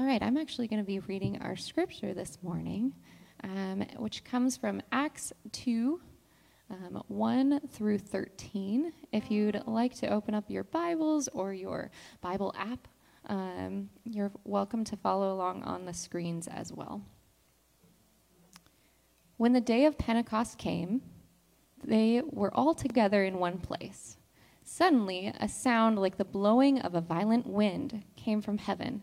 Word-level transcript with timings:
All 0.00 0.06
right, 0.06 0.22
I'm 0.22 0.38
actually 0.38 0.66
going 0.66 0.80
to 0.80 0.86
be 0.86 1.00
reading 1.00 1.42
our 1.42 1.56
scripture 1.56 2.14
this 2.14 2.38
morning, 2.42 2.94
um, 3.44 3.84
which 3.98 4.24
comes 4.24 4.56
from 4.56 4.80
Acts 4.90 5.30
2, 5.52 6.00
um, 6.70 7.02
1 7.08 7.60
through 7.68 7.98
13. 7.98 8.94
If 9.12 9.30
you'd 9.30 9.62
like 9.66 9.94
to 9.96 10.08
open 10.08 10.34
up 10.34 10.48
your 10.48 10.64
Bibles 10.64 11.28
or 11.34 11.52
your 11.52 11.90
Bible 12.22 12.54
app, 12.56 12.88
um, 13.26 13.90
you're 14.04 14.32
welcome 14.44 14.84
to 14.84 14.96
follow 14.96 15.34
along 15.34 15.64
on 15.64 15.84
the 15.84 15.92
screens 15.92 16.48
as 16.48 16.72
well. 16.72 17.02
When 19.36 19.52
the 19.52 19.60
day 19.60 19.84
of 19.84 19.98
Pentecost 19.98 20.56
came, 20.56 21.02
they 21.84 22.22
were 22.24 22.54
all 22.56 22.72
together 22.72 23.22
in 23.22 23.38
one 23.38 23.58
place. 23.58 24.16
Suddenly, 24.64 25.34
a 25.38 25.46
sound 25.46 25.98
like 25.98 26.16
the 26.16 26.24
blowing 26.24 26.80
of 26.80 26.94
a 26.94 27.02
violent 27.02 27.46
wind 27.46 28.02
came 28.16 28.40
from 28.40 28.56
heaven 28.56 29.02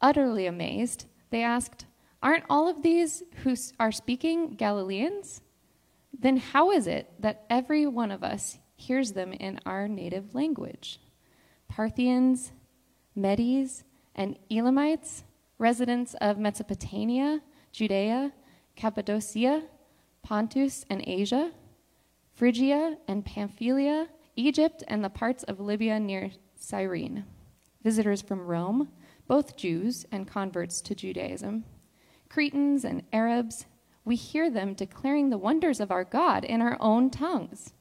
Utterly 0.00 0.46
amazed, 0.46 1.06
they 1.30 1.42
asked, 1.42 1.86
Aren't 2.22 2.44
all 2.48 2.68
of 2.68 2.82
these 2.82 3.22
who 3.42 3.54
are 3.78 3.92
speaking 3.92 4.54
Galileans? 4.54 5.40
Then 6.18 6.36
how 6.36 6.70
is 6.70 6.86
it 6.86 7.12
that 7.20 7.44
every 7.48 7.86
one 7.86 8.10
of 8.10 8.24
us 8.24 8.58
hears 8.74 9.12
them 9.12 9.32
in 9.32 9.60
our 9.66 9.88
native 9.88 10.34
language? 10.34 11.00
Parthians, 11.68 12.52
Medes, 13.14 13.84
and 14.14 14.38
Elamites, 14.50 15.24
residents 15.58 16.14
of 16.20 16.38
Mesopotamia, 16.38 17.40
Judea, 17.72 18.32
Cappadocia, 18.76 19.64
Pontus 20.22 20.84
and 20.90 21.02
Asia, 21.06 21.52
Phrygia 22.32 22.96
and 23.08 23.24
Pamphylia, 23.24 24.08
Egypt, 24.36 24.84
and 24.86 25.02
the 25.02 25.10
parts 25.10 25.42
of 25.44 25.58
Libya 25.58 25.98
near 25.98 26.30
Cyrene. 26.56 27.24
Visitors 27.82 28.22
from 28.22 28.40
Rome, 28.40 28.88
both 29.28 29.56
Jews 29.56 30.06
and 30.10 30.26
converts 30.26 30.80
to 30.80 30.94
Judaism, 30.94 31.64
Cretans 32.28 32.84
and 32.84 33.02
Arabs, 33.12 33.66
we 34.04 34.16
hear 34.16 34.50
them 34.50 34.72
declaring 34.72 35.28
the 35.28 35.38
wonders 35.38 35.80
of 35.80 35.90
our 35.90 36.04
God 36.04 36.44
in 36.44 36.62
our 36.62 36.78
own 36.80 37.10
tongues. 37.10 37.74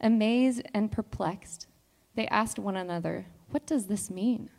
Amazed 0.00 0.62
and 0.74 0.92
perplexed, 0.92 1.66
they 2.14 2.26
asked 2.28 2.58
one 2.58 2.76
another, 2.76 3.26
What 3.50 3.66
does 3.66 3.86
this 3.86 4.10
mean? 4.10 4.50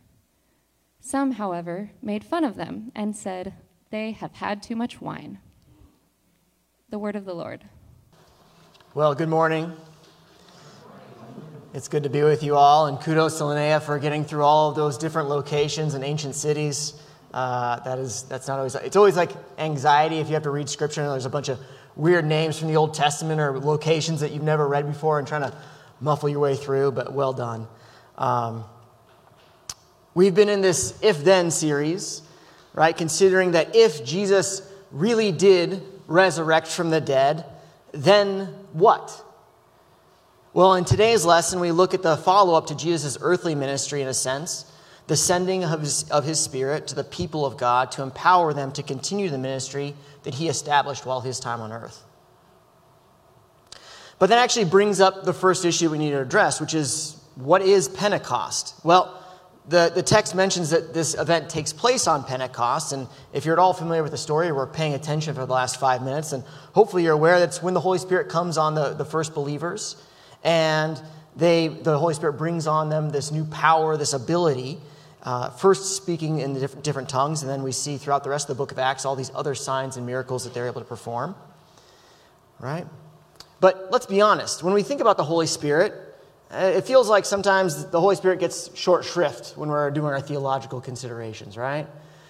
Some, 0.99 1.33
however, 1.33 1.91
made 2.01 2.23
fun 2.23 2.43
of 2.43 2.55
them 2.55 2.91
and 2.95 3.15
said, 3.15 3.53
They 3.91 4.11
have 4.11 4.33
had 4.33 4.61
too 4.61 4.75
much 4.75 4.99
wine. 4.99 5.39
The 6.89 6.99
word 6.99 7.15
of 7.15 7.25
the 7.25 7.35
Lord. 7.35 7.65
Well, 8.93 9.15
good 9.15 9.29
morning. 9.29 9.73
It's 11.73 11.87
good 11.87 12.03
to 12.03 12.09
be 12.09 12.21
with 12.21 12.43
you 12.43 12.57
all, 12.57 12.87
and 12.87 12.99
kudos 12.99 13.37
to 13.37 13.45
Linnea 13.45 13.81
for 13.81 13.97
getting 13.97 14.25
through 14.25 14.43
all 14.43 14.69
of 14.69 14.75
those 14.75 14.97
different 14.97 15.29
locations 15.29 15.93
and 15.93 16.03
ancient 16.03 16.35
cities. 16.35 17.01
Uh, 17.33 17.79
that 17.79 17.97
is, 17.97 18.23
that's 18.23 18.49
not 18.49 18.57
always, 18.57 18.75
it's 18.75 18.97
always 18.97 19.15
like 19.15 19.31
anxiety 19.57 20.17
if 20.17 20.27
you 20.27 20.33
have 20.33 20.43
to 20.43 20.49
read 20.49 20.67
scripture 20.67 20.99
and 20.99 21.09
there's 21.09 21.25
a 21.25 21.29
bunch 21.29 21.47
of 21.47 21.57
weird 21.95 22.25
names 22.25 22.59
from 22.59 22.67
the 22.67 22.75
Old 22.75 22.93
Testament 22.93 23.39
or 23.39 23.57
locations 23.57 24.19
that 24.19 24.33
you've 24.33 24.43
never 24.43 24.67
read 24.67 24.85
before 24.85 25.17
and 25.17 25.25
trying 25.25 25.49
to 25.49 25.57
muffle 26.01 26.27
your 26.27 26.41
way 26.41 26.57
through, 26.57 26.91
but 26.91 27.13
well 27.13 27.31
done. 27.31 27.65
Um, 28.17 28.65
we've 30.13 30.35
been 30.35 30.49
in 30.49 30.59
this 30.59 30.99
if 31.01 31.23
then 31.23 31.51
series, 31.51 32.21
right? 32.73 32.97
Considering 32.97 33.51
that 33.51 33.77
if 33.77 34.03
Jesus 34.03 34.61
really 34.91 35.31
did 35.31 35.81
resurrect 36.05 36.67
from 36.67 36.89
the 36.89 36.99
dead, 36.99 37.45
then 37.93 38.47
what? 38.73 39.23
Well, 40.53 40.73
in 40.73 40.83
today's 40.83 41.23
lesson, 41.23 41.61
we 41.61 41.71
look 41.71 41.93
at 41.93 42.01
the 42.01 42.17
follow 42.17 42.55
up 42.55 42.67
to 42.67 42.75
Jesus' 42.75 43.17
earthly 43.21 43.55
ministry 43.55 44.01
in 44.01 44.09
a 44.09 44.13
sense, 44.13 44.65
the 45.07 45.15
sending 45.15 45.63
of 45.63 45.79
his, 45.79 46.09
of 46.11 46.25
his 46.25 46.41
Spirit 46.41 46.87
to 46.87 46.95
the 46.95 47.05
people 47.05 47.45
of 47.45 47.55
God 47.55 47.89
to 47.93 48.03
empower 48.03 48.53
them 48.53 48.73
to 48.73 48.83
continue 48.83 49.29
the 49.29 49.37
ministry 49.37 49.95
that 50.23 50.33
he 50.33 50.49
established 50.49 51.05
while 51.05 51.21
his 51.21 51.39
time 51.39 51.61
on 51.61 51.71
earth. 51.71 52.03
But 54.19 54.27
that 54.27 54.39
actually 54.39 54.65
brings 54.65 54.99
up 54.99 55.23
the 55.23 55.31
first 55.31 55.63
issue 55.63 55.89
we 55.89 55.97
need 55.97 56.11
to 56.11 56.19
address, 56.19 56.59
which 56.59 56.73
is 56.73 57.17
what 57.35 57.61
is 57.61 57.87
Pentecost? 57.87 58.75
Well, 58.83 59.23
the, 59.69 59.89
the 59.95 60.03
text 60.03 60.35
mentions 60.35 60.71
that 60.71 60.93
this 60.93 61.13
event 61.13 61.49
takes 61.49 61.71
place 61.71 62.07
on 62.07 62.25
Pentecost. 62.25 62.91
And 62.91 63.07
if 63.31 63.45
you're 63.45 63.55
at 63.55 63.59
all 63.59 63.73
familiar 63.73 64.03
with 64.03 64.11
the 64.11 64.17
story, 64.17 64.51
we're 64.51 64.67
paying 64.67 64.95
attention 64.95 65.33
for 65.33 65.45
the 65.45 65.53
last 65.53 65.79
five 65.79 66.03
minutes. 66.03 66.33
And 66.33 66.43
hopefully 66.73 67.03
you're 67.03 67.13
aware 67.13 67.39
that's 67.39 67.63
when 67.63 67.73
the 67.73 67.79
Holy 67.79 67.99
Spirit 67.99 68.27
comes 68.27 68.57
on 68.57 68.75
the, 68.75 68.93
the 68.93 69.05
first 69.05 69.33
believers 69.33 69.95
and 70.43 71.01
they, 71.35 71.67
the 71.67 71.97
Holy 71.97 72.13
Spirit 72.13 72.33
brings 72.33 72.67
on 72.67 72.89
them 72.89 73.09
this 73.09 73.31
new 73.31 73.45
power, 73.45 73.97
this 73.97 74.13
ability, 74.13 74.79
uh, 75.23 75.49
first 75.51 75.95
speaking 75.95 76.39
in 76.39 76.53
the 76.53 76.59
different, 76.59 76.83
different 76.83 77.09
tongues, 77.09 77.41
and 77.41 77.49
then 77.49 77.63
we 77.63 77.71
see 77.71 77.97
throughout 77.97 78.23
the 78.23 78.29
rest 78.29 78.49
of 78.49 78.57
the 78.57 78.61
book 78.61 78.71
of 78.71 78.79
Acts 78.79 79.05
all 79.05 79.15
these 79.15 79.31
other 79.35 79.55
signs 79.55 79.97
and 79.97 80.05
miracles 80.05 80.43
that 80.43 80.53
they're 80.53 80.67
able 80.67 80.81
to 80.81 80.87
perform. 80.87 81.35
Right? 82.59 82.85
But 83.59 83.89
let's 83.91 84.07
be 84.07 84.21
honest, 84.21 84.63
when 84.63 84.73
we 84.73 84.83
think 84.83 85.01
about 85.01 85.17
the 85.17 85.23
Holy 85.23 85.47
Spirit, 85.47 85.93
uh, 86.51 86.73
it 86.75 86.85
feels 86.85 87.07
like 87.07 87.25
sometimes 87.25 87.85
the 87.85 87.99
Holy 87.99 88.15
Spirit 88.15 88.39
gets 88.39 88.75
short 88.75 89.05
shrift 89.05 89.53
when 89.55 89.69
we're 89.69 89.91
doing 89.91 90.11
our 90.11 90.19
theological 90.19 90.81
considerations, 90.81 91.55
right? 91.55 91.87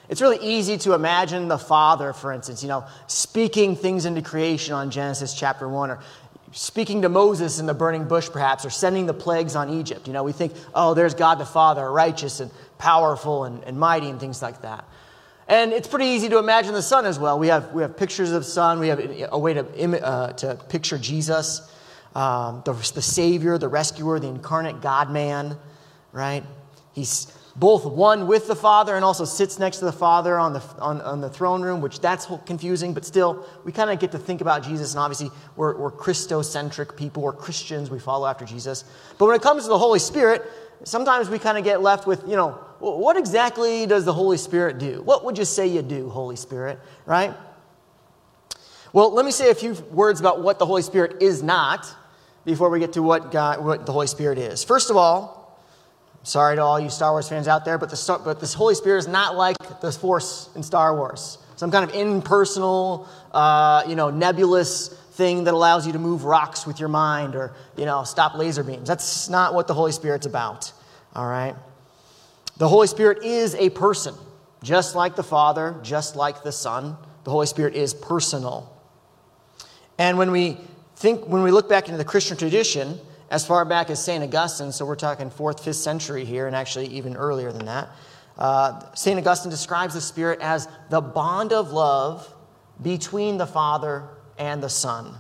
It's 0.10 0.22
really 0.22 0.46
easy 0.46 0.78
to 0.80 0.94
imagine 0.94 1.48
the 1.48 1.58
Father, 1.58 2.12
for 2.12 2.34
instance, 2.34 2.62
you 2.62 2.68
know, 2.68 2.86
speaking 3.08 3.78
things 3.78 4.06
into 4.06 4.22
creation 4.22 4.74
on 4.74 4.92
Genesis 4.92 5.34
chapter 5.34 5.70
1, 5.70 5.90
or 5.90 6.00
speaking 6.52 7.02
to 7.04 7.10
Moses 7.10 7.60
in 7.60 7.66
the 7.66 7.74
burning 7.74 8.08
bush, 8.08 8.30
perhaps, 8.30 8.66
or 8.66 8.70
sending 8.70 9.06
the 9.06 9.14
plagues 9.14 9.56
on 9.56 9.70
Egypt. 9.70 10.08
You 10.08 10.14
know, 10.14 10.24
we 10.24 10.32
think, 10.32 10.54
oh, 10.76 10.94
there's 10.94 11.14
God 11.14 11.36
the 11.40 11.46
Father, 11.46 11.90
righteous 11.92 12.40
and 12.40 12.52
powerful 12.78 13.46
and, 13.46 13.64
and 13.64 13.80
mighty, 13.80 14.10
and 14.10 14.20
things 14.20 14.42
like 14.42 14.62
that. 14.62 14.86
And 15.48 15.74
it's 15.74 15.88
pretty 15.88 16.06
easy 16.06 16.30
to 16.30 16.38
imagine 16.38 16.74
the 16.74 16.82
Son 16.82 17.06
as 17.06 17.20
well. 17.20 17.38
We 17.38 17.48
have, 17.48 17.72
we 17.74 17.82
have 17.82 17.98
pictures 17.98 18.32
of 18.32 18.46
Son. 18.46 18.80
we 18.80 18.88
have 18.88 19.02
a 19.32 19.38
way 19.38 19.54
to, 19.54 20.06
uh, 20.06 20.34
to 20.34 20.56
picture 20.70 20.98
Jesus, 20.98 21.70
um, 22.16 22.62
the, 22.66 22.74
the 22.74 23.02
Savior, 23.02 23.58
the 23.58 23.68
rescuer, 23.68 24.20
the 24.20 24.28
incarnate 24.28 24.82
God 24.82 25.12
man, 25.12 25.58
right? 26.12 26.44
He's 26.94 27.26
both 27.56 27.86
one 27.86 28.28
with 28.28 28.48
the 28.48 28.56
Father 28.56 28.96
and 28.96 29.04
also 29.04 29.26
sits 29.26 29.60
next 29.60 29.78
to 29.78 29.86
the 29.86 29.92
Father 29.92 30.40
on 30.40 30.54
the, 30.54 30.64
on, 30.80 31.02
on 31.02 31.22
the 31.22 31.30
throne 31.30 31.62
room, 31.62 31.82
which 31.82 32.00
that's 32.00 32.28
confusing, 32.46 32.94
but 32.94 33.06
still, 33.06 33.46
we 33.66 33.72
kind 33.72 33.90
of 33.90 34.00
get 34.00 34.12
to 34.14 34.18
think 34.18 34.42
about 34.42 34.64
Jesus, 34.64 34.94
and 34.94 35.00
obviously, 35.00 35.30
we're, 35.56 35.76
we're 35.78 35.92
Christocentric 35.92 36.96
people, 36.96 37.24
we're 37.24 37.34
Christians, 37.34 37.90
we 37.90 38.00
follow 38.00 38.28
after 38.28 38.46
Jesus. 38.46 38.86
But 39.18 39.26
when 39.26 39.36
it 39.36 39.42
comes 39.42 39.64
to 39.64 39.70
the 39.70 39.78
Holy 39.78 40.00
Spirit, 40.00 40.44
sometimes 40.84 41.30
we 41.30 41.40
kind 41.40 41.58
of 41.58 41.64
get 41.64 41.82
left 41.82 42.08
with, 42.08 42.22
you 42.28 42.36
know, 42.36 42.52
what 42.80 43.18
exactly 43.18 43.86
does 43.86 44.06
the 44.06 44.14
Holy 44.14 44.38
Spirit 44.38 44.80
do? 44.80 45.02
What 45.04 45.26
would 45.26 45.38
you 45.38 45.46
say 45.46 45.68
you 45.68 45.82
do, 45.82 46.10
Holy 46.10 46.36
Spirit, 46.36 46.80
right? 47.06 47.34
Well, 48.94 49.14
let 49.14 49.26
me 49.26 49.32
say 49.32 49.50
a 49.50 49.56
few 49.56 49.74
words 49.92 50.20
about 50.20 50.42
what 50.42 50.58
the 50.58 50.66
Holy 50.66 50.82
Spirit 50.82 51.22
is 51.22 51.44
not 51.44 51.88
before 52.44 52.70
we 52.70 52.80
get 52.80 52.94
to 52.94 53.04
what, 53.04 53.32
God, 53.32 53.64
what 53.64 53.86
the 53.86 53.92
Holy 53.92 54.08
Spirit 54.08 54.38
is. 54.38 54.64
First 54.64 54.90
of 54.90 54.98
all, 54.98 55.41
Sorry 56.24 56.56
to 56.56 56.62
all 56.62 56.80
you 56.80 56.90
Star 56.90 57.12
Wars 57.12 57.28
fans 57.28 57.48
out 57.48 57.66
there, 57.66 57.78
but, 57.78 57.90
the, 57.90 58.22
but 58.24 58.40
this 58.40 58.54
Holy 58.54 58.76
Spirit 58.76 59.00
is 59.00 59.08
not 59.08 59.36
like 59.36 59.58
the 59.82 59.92
Force 59.92 60.50
in 60.56 60.62
Star 60.62 60.96
Wars. 60.96 61.40
Some 61.56 61.72
kind 61.72 61.88
of 61.88 61.96
impersonal, 61.96 63.08
uh, 63.32 63.84
you 63.88 63.96
know, 63.96 64.10
nebulous 64.10 64.90
thing 65.14 65.44
that 65.44 65.54
allows 65.54 65.86
you 65.86 65.94
to 65.94 66.00
move 66.00 66.24
rocks 66.24 66.66
with 66.66 66.80
your 66.80 66.90
mind 66.90 67.36
or, 67.36 67.54
you 67.76 67.86
know, 67.86 68.04
stop 68.04 68.36
laser 68.36 68.64
beams. 68.64 68.88
That's 68.88 69.30
not 69.30 69.54
what 69.54 69.68
the 69.68 69.74
Holy 69.74 69.92
Spirit's 69.92 70.26
about, 70.26 70.72
all 71.16 71.28
right? 71.28 71.56
The 72.58 72.68
Holy 72.68 72.88
Spirit 72.88 73.24
is 73.24 73.56
a 73.56 73.70
person, 73.72 74.14
just 74.62 74.96
like 74.96 75.16
the 75.16 75.24
Father, 75.24 75.76
just 75.82 76.16
like 76.16 76.44
the 76.44 76.52
Son. 76.52 76.98
The 77.24 77.32
Holy 77.32 77.48
Spirit 77.48 77.76
is 77.76 77.94
personal. 77.94 78.72
And 79.98 80.18
when 80.18 80.32
we 80.32 80.58
think, 80.96 81.28
when 81.28 81.44
we 81.44 81.52
look 81.52 81.68
back 81.68 81.86
into 81.86 81.98
the 81.98 82.06
Christian 82.06 82.38
tradition, 82.38 83.00
as 83.32 83.46
far 83.48 83.64
back 83.64 83.90
as 83.90 84.04
St. 84.04 84.22
Augustine, 84.24 84.74
so 84.74 84.86
we're 84.86 84.96
talking 84.96 85.30
fourth, 85.30 85.64
fifth 85.64 85.78
century 85.78 86.26
here, 86.26 86.48
and 86.48 86.56
actually 86.56 86.88
even 86.88 87.16
earlier 87.16 87.52
than 87.52 87.66
that. 87.66 87.90
Uh, 88.38 88.94
St. 88.94 89.18
Augustine 89.18 89.50
describes 89.50 89.94
the 89.94 90.02
Spirit 90.02 90.40
as 90.42 90.68
the 90.90 91.00
bond 91.00 91.54
of 91.54 91.72
love 91.72 92.32
between 92.82 93.38
the 93.38 93.48
Father 93.48 94.08
and 94.38 94.62
the 94.62 94.70
Son. 94.70 95.16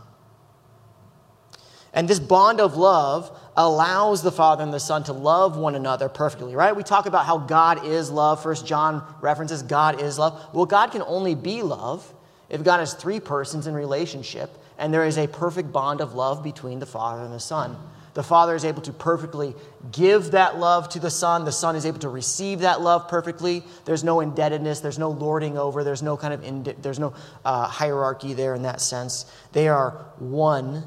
And 1.93 2.07
this 2.07 2.19
bond 2.19 2.59
of 2.59 2.75
love 2.75 3.37
allows 3.55 4.21
the 4.23 4.31
Father 4.31 4.63
and 4.63 4.73
the 4.73 4.79
Son 4.79 5.03
to 5.05 5.13
love 5.13 5.57
one 5.57 5.75
another 5.75 6.09
perfectly, 6.09 6.53
right? 6.53 6.75
We 6.75 6.83
talk 6.83 7.05
about 7.05 7.25
how 7.25 7.37
God 7.37 7.85
is 7.85 8.11
love. 8.11 8.43
First 8.43 8.67
John 8.67 9.03
references 9.21 9.63
God 9.63 10.01
is 10.01 10.19
love. 10.19 10.53
Well, 10.53 10.65
God 10.65 10.91
can 10.91 11.01
only 11.03 11.35
be 11.35 11.61
love 11.61 12.13
if 12.49 12.63
God 12.63 12.79
has 12.79 12.93
three 12.93 13.21
persons 13.21 13.67
in 13.67 13.73
relationship 13.73 14.57
and 14.81 14.93
there 14.93 15.05
is 15.05 15.17
a 15.17 15.27
perfect 15.27 15.71
bond 15.71 16.01
of 16.01 16.15
love 16.15 16.43
between 16.43 16.79
the 16.79 16.85
Father 16.85 17.23
and 17.23 17.31
the 17.31 17.39
Son. 17.39 17.77
The 18.13 18.23
Father 18.23 18.55
is 18.55 18.65
able 18.65 18.81
to 18.81 18.93
perfectly 18.93 19.55
give 19.91 20.31
that 20.31 20.57
love 20.57 20.89
to 20.89 20.99
the 20.99 21.09
Son. 21.09 21.45
The 21.45 21.51
Son 21.51 21.75
is 21.75 21.85
able 21.85 21.99
to 21.99 22.09
receive 22.09 22.59
that 22.59 22.81
love 22.81 23.07
perfectly. 23.07 23.63
There's 23.85 24.03
no 24.03 24.19
indebtedness. 24.19 24.81
There's 24.81 24.99
no 24.99 25.11
lording 25.11 25.57
over. 25.57 25.83
There's 25.83 26.03
no 26.03 26.17
kind 26.17 26.33
of 26.33 26.43
ind- 26.43 26.75
there's 26.81 26.99
no 26.99 27.13
uh, 27.45 27.67
hierarchy 27.67 28.33
there 28.33 28.53
in 28.53 28.63
that 28.63 28.81
sense. 28.81 29.31
They 29.53 29.69
are 29.69 29.91
one 30.19 30.83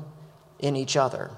in 0.58 0.76
each 0.76 0.96
other. 0.96 1.30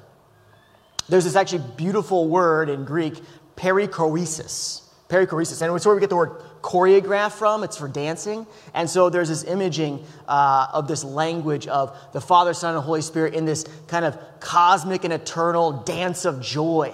There's 1.08 1.24
this 1.24 1.36
actually 1.36 1.64
beautiful 1.76 2.28
word 2.28 2.68
in 2.68 2.84
Greek, 2.84 3.22
perichoresis. 3.56 4.82
Perichoresis. 5.08 5.62
And 5.62 5.74
it's 5.74 5.86
where 5.86 5.94
we 5.94 6.00
get 6.00 6.10
the 6.10 6.16
word 6.16 6.40
choreograph 6.62 7.32
from. 7.32 7.62
It's 7.62 7.76
for 7.76 7.88
dancing. 7.88 8.46
And 8.74 8.90
so 8.90 9.08
there's 9.08 9.28
this 9.28 9.44
imaging 9.44 10.04
uh, 10.26 10.68
of 10.72 10.88
this 10.88 11.04
language 11.04 11.66
of 11.68 11.96
the 12.12 12.20
Father, 12.20 12.54
Son, 12.54 12.74
and 12.74 12.84
Holy 12.84 13.02
Spirit 13.02 13.34
in 13.34 13.44
this 13.44 13.64
kind 13.86 14.04
of 14.04 14.18
cosmic 14.40 15.04
and 15.04 15.12
eternal 15.12 15.72
dance 15.84 16.24
of 16.24 16.40
joy 16.40 16.92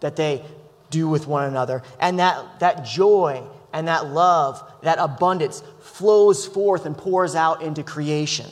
that 0.00 0.16
they 0.16 0.44
do 0.90 1.08
with 1.08 1.26
one 1.26 1.44
another. 1.44 1.82
And 2.00 2.18
that, 2.18 2.60
that 2.60 2.84
joy 2.84 3.42
and 3.72 3.88
that 3.88 4.06
love, 4.06 4.62
that 4.82 4.98
abundance 4.98 5.62
flows 5.80 6.46
forth 6.46 6.86
and 6.86 6.96
pours 6.96 7.34
out 7.34 7.62
into 7.62 7.82
creation. 7.82 8.50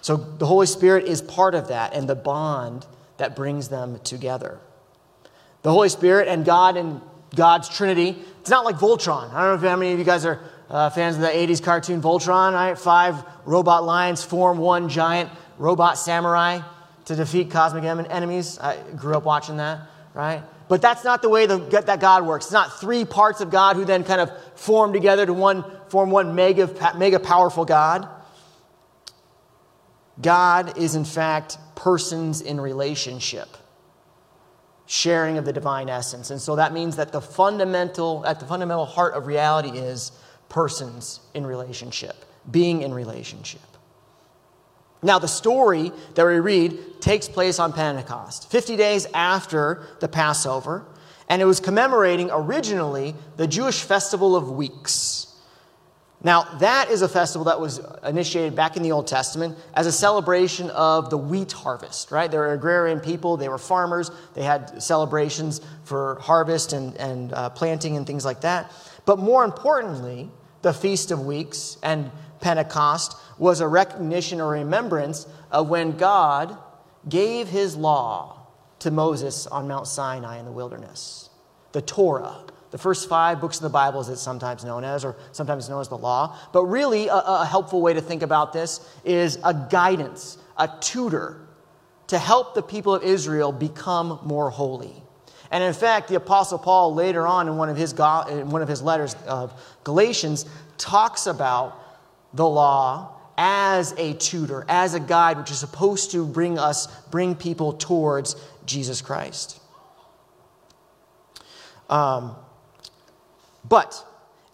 So 0.00 0.16
the 0.16 0.46
Holy 0.46 0.66
Spirit 0.66 1.06
is 1.06 1.22
part 1.22 1.54
of 1.54 1.68
that 1.68 1.94
and 1.94 2.08
the 2.08 2.14
bond 2.14 2.86
that 3.16 3.34
brings 3.34 3.68
them 3.68 4.00
together. 4.04 4.60
The 5.64 5.72
Holy 5.72 5.88
Spirit 5.88 6.28
and 6.28 6.44
God 6.44 6.76
and 6.76 7.00
God's 7.34 7.68
Trinity. 7.68 8.16
It's 8.40 8.50
not 8.50 8.64
like 8.64 8.76
Voltron. 8.76 9.32
I 9.32 9.40
don't 9.40 9.48
know 9.48 9.54
if 9.54 9.60
how 9.62 9.76
many 9.76 9.92
of 9.92 9.98
you 9.98 10.04
guys 10.04 10.24
are 10.24 10.40
uh, 10.70 10.90
fans 10.90 11.16
of 11.16 11.22
the 11.22 11.28
80s 11.28 11.62
cartoon 11.62 12.00
Voltron, 12.00 12.52
right? 12.52 12.78
Five 12.78 13.24
robot 13.46 13.82
lions 13.84 14.22
form 14.22 14.58
one 14.58 14.88
giant 14.88 15.30
robot 15.58 15.98
samurai 15.98 16.60
to 17.06 17.16
defeat 17.16 17.50
cosmic 17.50 17.84
enemies. 17.84 18.58
I 18.58 18.76
grew 18.94 19.16
up 19.16 19.24
watching 19.24 19.56
that, 19.56 19.80
right? 20.12 20.42
But 20.68 20.82
that's 20.82 21.04
not 21.04 21.22
the 21.22 21.28
way 21.28 21.46
the, 21.46 21.58
that 21.86 22.00
God 22.00 22.26
works. 22.26 22.46
It's 22.46 22.52
not 22.52 22.80
three 22.80 23.04
parts 23.04 23.40
of 23.40 23.50
God 23.50 23.76
who 23.76 23.84
then 23.84 24.04
kind 24.04 24.20
of 24.20 24.30
form 24.54 24.92
together 24.92 25.26
to 25.26 25.32
one, 25.32 25.64
form 25.88 26.10
one 26.10 26.34
mega, 26.34 26.94
mega 26.96 27.20
powerful 27.20 27.64
God. 27.64 28.08
God 30.20 30.78
is, 30.78 30.94
in 30.94 31.04
fact, 31.04 31.58
persons 31.74 32.40
in 32.40 32.60
relationship, 32.60 33.48
sharing 34.86 35.38
of 35.38 35.44
the 35.44 35.52
divine 35.52 35.88
essence. 35.88 36.30
And 36.30 36.40
so 36.40 36.56
that 36.56 36.72
means 36.72 36.96
that 36.96 37.12
the 37.12 37.20
fundamental, 37.20 38.24
at 38.26 38.40
the 38.40 38.46
fundamental 38.46 38.84
heart 38.84 39.14
of 39.14 39.26
reality 39.26 39.70
is 39.70 40.12
persons 40.48 41.20
in 41.32 41.46
relationship, 41.46 42.24
being 42.50 42.82
in 42.82 42.92
relationship. 42.92 43.60
Now, 45.02 45.18
the 45.18 45.28
story 45.28 45.92
that 46.14 46.24
we 46.24 46.40
read 46.40 47.00
takes 47.00 47.28
place 47.28 47.58
on 47.58 47.72
Pentecost, 47.74 48.50
50 48.50 48.76
days 48.76 49.06
after 49.12 49.86
the 50.00 50.08
Passover, 50.08 50.86
and 51.28 51.42
it 51.42 51.44
was 51.44 51.60
commemorating 51.60 52.30
originally 52.32 53.14
the 53.36 53.46
Jewish 53.46 53.82
festival 53.82 54.34
of 54.34 54.50
weeks. 54.50 55.33
Now, 56.24 56.44
that 56.60 56.90
is 56.90 57.02
a 57.02 57.08
festival 57.08 57.44
that 57.44 57.60
was 57.60 57.82
initiated 58.02 58.56
back 58.56 58.78
in 58.78 58.82
the 58.82 58.92
Old 58.92 59.06
Testament 59.06 59.58
as 59.74 59.86
a 59.86 59.92
celebration 59.92 60.70
of 60.70 61.10
the 61.10 61.18
wheat 61.18 61.52
harvest, 61.52 62.10
right? 62.10 62.30
They 62.30 62.38
were 62.38 62.54
agrarian 62.54 62.98
people, 62.98 63.36
they 63.36 63.50
were 63.50 63.58
farmers, 63.58 64.10
they 64.32 64.42
had 64.42 64.82
celebrations 64.82 65.60
for 65.84 66.18
harvest 66.20 66.72
and, 66.72 66.96
and 66.96 67.32
uh, 67.34 67.50
planting 67.50 67.98
and 67.98 68.06
things 68.06 68.24
like 68.24 68.40
that. 68.40 68.72
But 69.04 69.18
more 69.18 69.44
importantly, 69.44 70.30
the 70.62 70.72
Feast 70.72 71.10
of 71.10 71.26
Weeks 71.26 71.76
and 71.82 72.10
Pentecost 72.40 73.18
was 73.38 73.60
a 73.60 73.68
recognition 73.68 74.40
or 74.40 74.52
remembrance 74.52 75.26
of 75.50 75.68
when 75.68 75.98
God 75.98 76.56
gave 77.06 77.48
his 77.48 77.76
law 77.76 78.46
to 78.78 78.90
Moses 78.90 79.46
on 79.46 79.68
Mount 79.68 79.86
Sinai 79.86 80.38
in 80.38 80.46
the 80.46 80.52
wilderness, 80.52 81.28
the 81.72 81.82
Torah. 81.82 82.44
The 82.74 82.78
first 82.78 83.08
five 83.08 83.40
books 83.40 83.58
of 83.58 83.62
the 83.62 83.68
Bible, 83.68 84.00
as 84.00 84.08
it's 84.08 84.20
sometimes 84.20 84.64
known 84.64 84.82
as, 84.82 85.04
or 85.04 85.14
sometimes 85.30 85.68
known 85.68 85.80
as 85.80 85.86
the 85.86 85.96
law. 85.96 86.36
But 86.52 86.64
really, 86.64 87.06
a, 87.06 87.14
a 87.14 87.46
helpful 87.46 87.80
way 87.80 87.94
to 87.94 88.00
think 88.00 88.22
about 88.22 88.52
this 88.52 88.80
is 89.04 89.38
a 89.44 89.54
guidance, 89.70 90.38
a 90.56 90.68
tutor 90.80 91.46
to 92.08 92.18
help 92.18 92.56
the 92.56 92.62
people 92.62 92.92
of 92.92 93.04
Israel 93.04 93.52
become 93.52 94.18
more 94.24 94.50
holy. 94.50 94.92
And 95.52 95.62
in 95.62 95.72
fact, 95.72 96.08
the 96.08 96.16
Apostle 96.16 96.58
Paul 96.58 96.96
later 96.96 97.28
on 97.28 97.46
in 97.46 97.56
one 97.56 97.68
of 97.68 97.76
his, 97.76 97.92
in 97.92 98.50
one 98.50 98.60
of 98.60 98.66
his 98.66 98.82
letters 98.82 99.14
of 99.28 99.52
Galatians 99.84 100.44
talks 100.76 101.28
about 101.28 101.80
the 102.32 102.48
law 102.48 103.20
as 103.38 103.94
a 103.98 104.14
tutor, 104.14 104.64
as 104.68 104.94
a 104.94 105.00
guide, 105.00 105.38
which 105.38 105.52
is 105.52 105.60
supposed 105.60 106.10
to 106.10 106.26
bring 106.26 106.58
us, 106.58 106.88
bring 107.12 107.36
people 107.36 107.74
towards 107.74 108.34
Jesus 108.66 109.00
Christ. 109.00 109.60
Um, 111.88 112.34
but 113.68 114.04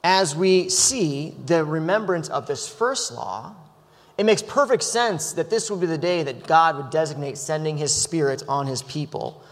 as 0.02 0.34
we 0.34 0.68
see 0.68 1.34
the 1.46 1.64
remembrance 1.64 2.28
of 2.28 2.46
this 2.46 2.68
first 2.68 3.12
law, 3.12 3.54
it 4.16 4.24
makes 4.24 4.42
perfect 4.42 4.82
sense 4.82 5.32
that 5.32 5.50
this 5.50 5.70
would 5.70 5.80
be 5.80 5.86
the 5.86 5.98
day 5.98 6.22
that 6.22 6.46
God 6.46 6.76
would 6.76 6.90
designate 6.90 7.38
sending 7.38 7.76
his 7.76 7.94
Spirit 7.94 8.42
on 8.48 8.66
his 8.66 8.82
people. 8.82 9.42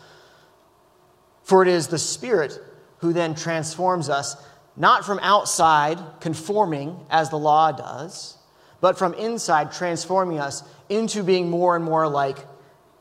For 1.43 1.63
it 1.63 1.69
is 1.69 1.89
the 1.89 1.99
Spirit 1.99 2.59
who 2.99 3.13
then 3.13 3.35
transforms 3.35 4.09
us, 4.09 4.37
not 4.77 5.05
from 5.05 5.19
outside, 5.23 5.99
conforming 6.21 6.99
as 7.11 7.31
the 7.31 7.39
law 7.39 7.73
does, 7.73 8.37
but 8.81 8.99
from 8.99 9.15
inside, 9.15 9.73
transforming 9.73 10.39
us 10.39 10.63
into 10.89 11.23
being 11.23 11.51
more 11.51 11.75
and 11.75 11.85
more 11.85 12.09
like 12.09 12.39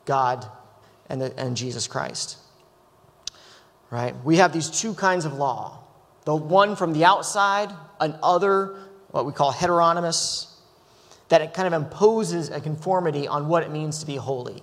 God 0.04 0.46
and, 1.08 1.20
the, 1.20 1.38
and 1.38 1.56
Jesus 1.56 1.86
Christ. 1.86 2.38
Right? 3.90 4.14
We 4.24 4.36
have 4.36 4.52
these 4.52 4.70
two 4.70 4.94
kinds 4.94 5.24
of 5.24 5.34
law 5.34 5.78
the 6.28 6.36
one 6.36 6.76
from 6.76 6.92
the 6.92 7.06
outside, 7.06 7.72
an 8.00 8.14
other, 8.22 8.76
what 9.12 9.24
we 9.24 9.32
call 9.32 9.50
heteronomous, 9.50 10.60
that 11.30 11.40
it 11.40 11.54
kind 11.54 11.66
of 11.66 11.72
imposes 11.72 12.50
a 12.50 12.60
conformity 12.60 13.26
on 13.26 13.48
what 13.48 13.62
it 13.62 13.70
means 13.70 14.00
to 14.00 14.06
be 14.06 14.16
holy. 14.16 14.62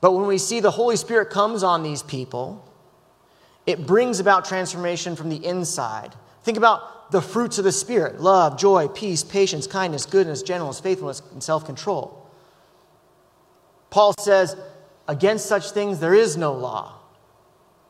But 0.00 0.12
when 0.12 0.26
we 0.26 0.38
see 0.38 0.60
the 0.60 0.70
Holy 0.70 0.96
Spirit 0.96 1.28
comes 1.28 1.62
on 1.62 1.82
these 1.82 2.02
people, 2.02 2.66
it 3.66 3.86
brings 3.86 4.18
about 4.18 4.46
transformation 4.46 5.14
from 5.14 5.28
the 5.28 5.44
inside. 5.44 6.14
Think 6.42 6.56
about 6.56 7.12
the 7.12 7.20
fruits 7.20 7.58
of 7.58 7.64
the 7.64 7.70
Spirit 7.70 8.18
love, 8.18 8.58
joy, 8.58 8.88
peace, 8.88 9.22
patience, 9.22 9.66
kindness, 9.66 10.06
goodness, 10.06 10.42
gentleness, 10.42 10.80
faithfulness, 10.80 11.20
and 11.32 11.42
self 11.42 11.66
control. 11.66 12.30
Paul 13.90 14.14
says, 14.18 14.56
against 15.06 15.44
such 15.44 15.72
things 15.72 16.00
there 16.00 16.14
is 16.14 16.38
no 16.38 16.54
law. 16.54 16.94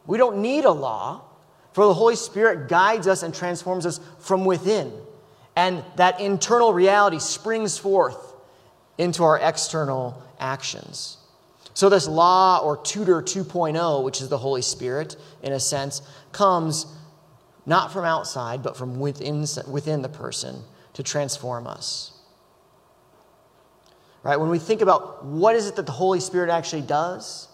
We 0.04 0.18
don't 0.18 0.38
need 0.38 0.64
a 0.64 0.72
law 0.72 1.28
for 1.72 1.86
the 1.86 1.94
Holy 1.94 2.16
Spirit 2.16 2.68
guides 2.68 3.06
us 3.06 3.22
and 3.22 3.34
transforms 3.34 3.86
us 3.86 4.00
from 4.18 4.44
within. 4.44 4.92
And 5.56 5.84
that 5.96 6.20
internal 6.20 6.72
reality 6.72 7.18
springs 7.18 7.78
forth 7.78 8.34
into 8.98 9.24
our 9.24 9.38
external 9.38 10.22
actions. 10.38 11.18
So, 11.74 11.88
this 11.88 12.06
law 12.06 12.58
or 12.58 12.76
tutor 12.76 13.22
2.0, 13.22 14.04
which 14.04 14.20
is 14.20 14.28
the 14.28 14.38
Holy 14.38 14.62
Spirit, 14.62 15.16
in 15.42 15.52
a 15.52 15.60
sense, 15.60 16.02
comes 16.30 16.86
not 17.64 17.92
from 17.92 18.04
outside, 18.04 18.62
but 18.62 18.76
from 18.76 19.00
within, 19.00 19.46
within 19.70 20.02
the 20.02 20.08
person 20.08 20.62
to 20.94 21.02
transform 21.02 21.66
us. 21.66 22.12
Right? 24.22 24.38
When 24.38 24.50
we 24.50 24.58
think 24.58 24.82
about 24.82 25.24
what 25.24 25.56
is 25.56 25.66
it 25.66 25.76
that 25.76 25.86
the 25.86 25.92
Holy 25.92 26.20
Spirit 26.20 26.50
actually 26.50 26.82
does, 26.82 27.48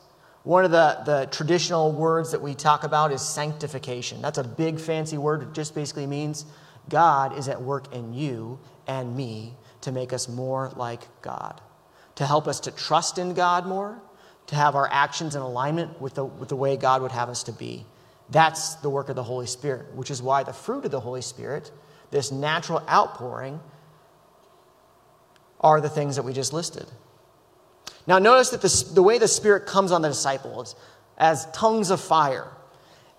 one 0.48 0.64
of 0.64 0.70
the, 0.70 1.02
the 1.04 1.28
traditional 1.30 1.92
words 1.92 2.32
that 2.32 2.40
we 2.40 2.54
talk 2.54 2.82
about 2.82 3.12
is 3.12 3.20
sanctification. 3.20 4.22
That's 4.22 4.38
a 4.38 4.42
big 4.42 4.80
fancy 4.80 5.18
word. 5.18 5.42
It 5.42 5.52
just 5.52 5.74
basically 5.74 6.06
means 6.06 6.46
God 6.88 7.36
is 7.36 7.48
at 7.48 7.60
work 7.60 7.94
in 7.94 8.14
you 8.14 8.58
and 8.86 9.14
me 9.14 9.52
to 9.82 9.92
make 9.92 10.14
us 10.14 10.26
more 10.26 10.72
like 10.74 11.02
God, 11.20 11.60
to 12.14 12.24
help 12.24 12.48
us 12.48 12.60
to 12.60 12.70
trust 12.70 13.18
in 13.18 13.34
God 13.34 13.66
more, 13.66 14.00
to 14.46 14.54
have 14.54 14.74
our 14.74 14.88
actions 14.90 15.36
in 15.36 15.42
alignment 15.42 16.00
with 16.00 16.14
the, 16.14 16.24
with 16.24 16.48
the 16.48 16.56
way 16.56 16.78
God 16.78 17.02
would 17.02 17.12
have 17.12 17.28
us 17.28 17.42
to 17.42 17.52
be. 17.52 17.84
That's 18.30 18.76
the 18.76 18.88
work 18.88 19.10
of 19.10 19.16
the 19.16 19.24
Holy 19.24 19.46
Spirit, 19.46 19.94
which 19.94 20.10
is 20.10 20.22
why 20.22 20.44
the 20.44 20.54
fruit 20.54 20.86
of 20.86 20.90
the 20.90 21.00
Holy 21.00 21.20
Spirit, 21.20 21.70
this 22.10 22.32
natural 22.32 22.82
outpouring, 22.88 23.60
are 25.60 25.82
the 25.82 25.90
things 25.90 26.16
that 26.16 26.22
we 26.22 26.32
just 26.32 26.54
listed. 26.54 26.86
Now, 28.08 28.18
notice 28.18 28.48
that 28.50 28.62
the, 28.62 28.94
the 28.94 29.02
way 29.02 29.18
the 29.18 29.28
Spirit 29.28 29.66
comes 29.66 29.92
on 29.92 30.00
the 30.00 30.08
disciples 30.08 30.74
as 31.18 31.46
tongues 31.52 31.90
of 31.90 32.00
fire. 32.00 32.48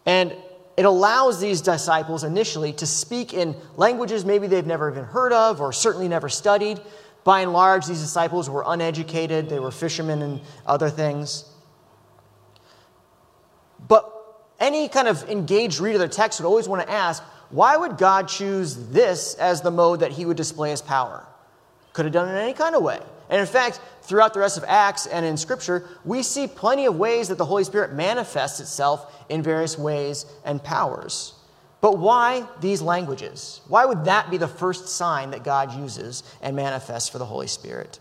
And 0.08 0.36
it 0.78 0.86
allows 0.86 1.40
these 1.40 1.62
disciples 1.62 2.24
initially 2.24 2.74
to 2.74 2.88
speak 2.88 3.32
in 3.32 3.56
languages 3.78 4.26
maybe 4.26 4.48
they've 4.48 4.66
never 4.66 4.90
even 4.90 5.04
heard 5.04 5.32
of 5.32 5.62
or 5.62 5.72
certainly 5.72 6.08
never 6.08 6.28
studied, 6.28 6.82
By 7.24 7.42
and 7.42 7.54
large, 7.54 7.86
these 7.86 8.02
disciples 8.02 8.50
were 8.50 8.64
uneducated, 8.66 9.48
they 9.48 9.60
were 9.60 9.72
fishermen 9.72 10.24
and 10.24 10.42
other 10.66 10.90
things. 10.90 11.46
But 13.88 14.12
any 14.60 14.90
kind 14.90 15.08
of 15.08 15.30
engaged 15.30 15.80
reader 15.80 16.02
of 16.02 16.10
the 16.10 16.16
text 16.16 16.40
would 16.40 16.48
always 16.48 16.68
want 16.68 16.82
to 16.82 16.92
ask 16.92 17.22
why 17.52 17.78
would 17.78 17.98
God 17.98 18.28
choose 18.28 18.76
this 18.90 19.36
as 19.36 19.62
the 19.62 19.72
mode 19.72 20.00
that 20.00 20.12
he 20.12 20.26
would 20.26 20.38
display 20.38 20.72
his 20.72 20.82
power? 20.82 21.28
Could 21.94 22.06
have 22.06 22.14
done 22.14 22.28
it 22.28 22.32
in 22.32 22.38
any 22.38 22.54
kind 22.54 22.76
of 22.76 22.82
way. 22.82 23.00
And 23.30 23.40
in 23.40 23.46
fact, 23.46 23.80
throughout 24.02 24.34
the 24.34 24.40
rest 24.40 24.58
of 24.58 24.66
Acts 24.68 25.06
and 25.06 25.26
in 25.26 25.38
Scripture, 25.38 25.88
we 26.04 26.24
see 26.24 26.48
plenty 26.48 26.86
of 26.86 26.96
ways 26.96 27.28
that 27.28 27.38
the 27.38 27.46
Holy 27.46 27.64
Spirit 27.64 27.94
manifests 27.94 28.60
itself 28.60 29.26
in 29.30 29.44
various 29.44 29.78
ways 29.78 30.26
and 30.44 30.64
powers. 30.64 31.36
But 31.82 31.98
why 31.98 32.46
these 32.60 32.82
languages? 32.82 33.62
Why 33.68 33.86
would 33.86 34.06
that 34.06 34.30
be 34.30 34.38
the 34.38 34.48
first 34.48 34.90
sign 34.90 35.32
that 35.32 35.44
God 35.44 35.74
uses 35.74 36.24
and 36.42 36.56
manifests 36.56 37.08
for 37.08 37.20
the 37.20 37.26
Holy 37.26 37.48
Spirit? 37.48 38.00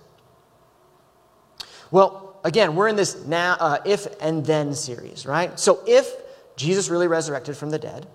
Well, 1.90 2.40
again, 2.44 2.75
we're 2.75 2.88
in 2.88 2.97
this 2.97 3.25
now, 3.26 3.56
uh, 3.61 3.78
if 3.85 4.06
and 4.20 4.44
then 4.44 4.75
series, 4.75 5.26
right? 5.26 5.58
So 5.58 5.82
if 5.87 6.11
Jesus 6.56 6.88
really 6.88 7.06
resurrected 7.06 7.56
from 7.56 7.70
the 7.70 7.78
dead, 7.78 8.06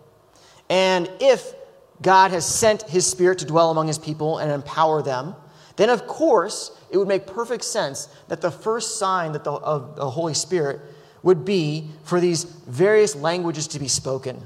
and 0.69 1.09
if 1.19 1.53
God 2.01 2.31
has 2.31 2.45
sent 2.45 2.83
his 2.83 3.05
Spirit 3.05 3.39
to 3.39 3.45
dwell 3.45 3.71
among 3.71 3.87
his 3.87 3.97
people 3.97 4.39
and 4.39 4.51
empower 4.51 5.01
them, 5.01 5.35
then 5.75 5.89
of 5.89 6.07
course 6.07 6.71
it 6.93 6.97
would 6.97 7.07
make 7.07 7.25
perfect 7.25 7.63
sense 7.63 8.07
that 8.27 8.39
the 8.39 8.51
first 8.51 8.99
sign 8.99 9.31
that 9.31 9.43
the, 9.43 9.51
of 9.51 9.95
the 9.95 10.07
Holy 10.07 10.35
Spirit 10.35 10.79
would 11.23 11.43
be 11.43 11.89
for 12.03 12.19
these 12.19 12.43
various 12.43 13.15
languages 13.15 13.67
to 13.69 13.79
be 13.79 13.87
spoken, 13.87 14.45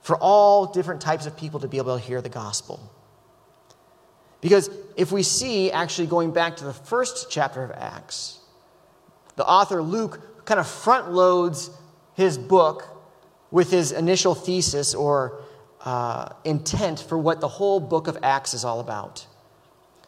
for 0.00 0.16
all 0.18 0.66
different 0.66 1.00
types 1.00 1.26
of 1.26 1.36
people 1.36 1.58
to 1.58 1.66
be 1.66 1.78
able 1.78 1.98
to 1.98 2.04
hear 2.04 2.22
the 2.22 2.28
gospel. 2.28 2.78
Because 4.40 4.70
if 4.96 5.10
we 5.10 5.24
see, 5.24 5.72
actually 5.72 6.06
going 6.06 6.30
back 6.30 6.56
to 6.58 6.64
the 6.64 6.72
first 6.72 7.26
chapter 7.30 7.64
of 7.64 7.72
Acts, 7.72 8.38
the 9.34 9.44
author 9.44 9.82
Luke 9.82 10.44
kind 10.44 10.60
of 10.60 10.68
front 10.68 11.10
loads 11.10 11.70
his 12.14 12.38
book 12.38 12.86
with 13.50 13.72
his 13.72 13.90
initial 13.90 14.36
thesis 14.36 14.94
or 14.94 15.40
uh, 15.84 16.28
intent 16.44 17.00
for 17.00 17.18
what 17.18 17.40
the 17.40 17.48
whole 17.48 17.80
book 17.80 18.06
of 18.06 18.18
Acts 18.22 18.54
is 18.54 18.64
all 18.64 18.78
about. 18.78 19.26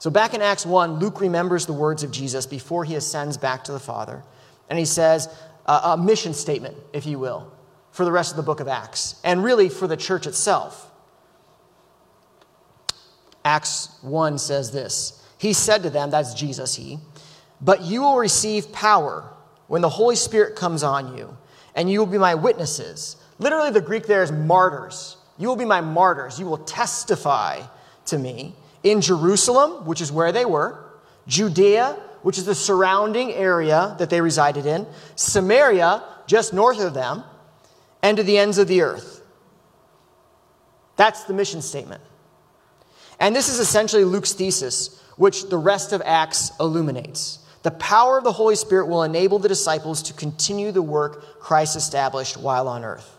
So, 0.04 0.10
back 0.10 0.34
in 0.34 0.42
Acts 0.42 0.66
1, 0.66 0.98
Luke 0.98 1.22
remembers 1.22 1.64
the 1.64 1.72
words 1.72 2.02
of 2.02 2.10
Jesus 2.10 2.44
before 2.44 2.84
he 2.84 2.94
ascends 2.94 3.38
back 3.38 3.64
to 3.64 3.72
the 3.72 3.80
Father. 3.80 4.22
And 4.68 4.78
he 4.78 4.84
says 4.84 5.34
uh, 5.64 5.94
a 5.94 5.96
mission 5.96 6.34
statement, 6.34 6.76
if 6.92 7.06
you 7.06 7.18
will, 7.18 7.50
for 7.90 8.04
the 8.04 8.12
rest 8.12 8.30
of 8.30 8.36
the 8.36 8.42
book 8.42 8.60
of 8.60 8.68
Acts, 8.68 9.18
and 9.24 9.42
really 9.42 9.70
for 9.70 9.86
the 9.86 9.96
church 9.96 10.26
itself. 10.26 10.90
Acts 13.46 13.96
1 14.02 14.36
says 14.36 14.72
this 14.72 15.26
He 15.38 15.54
said 15.54 15.82
to 15.84 15.88
them, 15.88 16.10
that's 16.10 16.34
Jesus, 16.34 16.74
he, 16.74 16.98
but 17.62 17.80
you 17.80 18.02
will 18.02 18.18
receive 18.18 18.74
power 18.74 19.32
when 19.68 19.80
the 19.80 19.88
Holy 19.88 20.16
Spirit 20.16 20.54
comes 20.54 20.82
on 20.82 21.16
you, 21.16 21.34
and 21.74 21.90
you 21.90 21.98
will 21.98 22.04
be 22.04 22.18
my 22.18 22.34
witnesses. 22.34 23.16
Literally, 23.38 23.70
the 23.70 23.80
Greek 23.80 24.06
there 24.06 24.22
is 24.22 24.30
martyrs. 24.30 25.16
You 25.38 25.48
will 25.48 25.56
be 25.56 25.64
my 25.64 25.80
martyrs. 25.80 26.38
You 26.38 26.44
will 26.44 26.58
testify 26.58 27.62
to 28.04 28.18
me 28.18 28.54
in 28.84 29.00
Jerusalem, 29.00 29.86
which 29.86 30.00
is 30.00 30.12
where 30.12 30.30
they 30.30 30.44
were, 30.44 30.78
Judea, 31.26 31.98
which 32.22 32.38
is 32.38 32.44
the 32.44 32.54
surrounding 32.54 33.32
area 33.32 33.96
that 33.98 34.10
they 34.10 34.20
resided 34.20 34.66
in, 34.66 34.86
Samaria, 35.16 36.04
just 36.26 36.54
north 36.54 36.80
of 36.80 36.94
them, 36.94 37.24
and 38.02 38.18
to 38.18 38.22
the 38.22 38.38
ends 38.38 38.58
of 38.58 38.68
the 38.68 38.82
earth. 38.82 39.22
That's 40.96 41.24
the 41.24 41.34
mission 41.34 41.62
statement. 41.62 42.02
And 43.18 43.34
this 43.34 43.48
is 43.48 43.58
essentially 43.58 44.04
Luke's 44.04 44.32
thesis, 44.32 45.02
which 45.16 45.48
the 45.48 45.56
rest 45.56 45.92
of 45.92 46.02
Acts 46.04 46.52
illuminates. 46.60 47.38
The 47.62 47.70
power 47.70 48.18
of 48.18 48.24
the 48.24 48.32
Holy 48.32 48.56
Spirit 48.56 48.86
will 48.86 49.02
enable 49.02 49.38
the 49.38 49.48
disciples 49.48 50.02
to 50.02 50.12
continue 50.12 50.70
the 50.72 50.82
work 50.82 51.40
Christ 51.40 51.76
established 51.76 52.36
while 52.36 52.68
on 52.68 52.84
earth, 52.84 53.10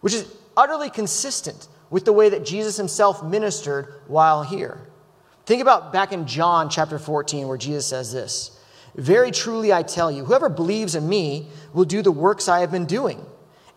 which 0.00 0.12
is 0.12 0.26
utterly 0.56 0.90
consistent 0.90 1.68
with 1.90 2.04
the 2.04 2.12
way 2.12 2.28
that 2.28 2.44
Jesus 2.44 2.76
himself 2.76 3.22
ministered 3.22 3.94
while 4.06 4.42
here. 4.42 4.80
Think 5.44 5.62
about 5.62 5.92
back 5.92 6.12
in 6.12 6.26
John 6.26 6.68
chapter 6.68 6.98
14, 6.98 7.46
where 7.46 7.56
Jesus 7.56 7.86
says 7.86 8.12
this 8.12 8.58
Very 8.96 9.30
truly 9.30 9.72
I 9.72 9.82
tell 9.82 10.10
you, 10.10 10.24
whoever 10.24 10.48
believes 10.48 10.94
in 10.94 11.08
me 11.08 11.48
will 11.72 11.84
do 11.84 12.02
the 12.02 12.12
works 12.12 12.48
I 12.48 12.60
have 12.60 12.72
been 12.72 12.86
doing, 12.86 13.24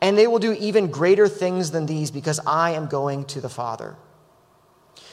and 0.01 0.18
they 0.18 0.28
will 0.28 0.39
do 0.39 0.54
even 0.54 0.89
greater 0.89 1.28
things 1.28 1.72
than 1.72 1.86
these 1.86 2.10
because 2.10 2.39
I 2.46 2.72
am 2.72 2.88
going 2.88 3.25
to 3.25 3.42
the 3.42 3.50
Father. 3.50 3.96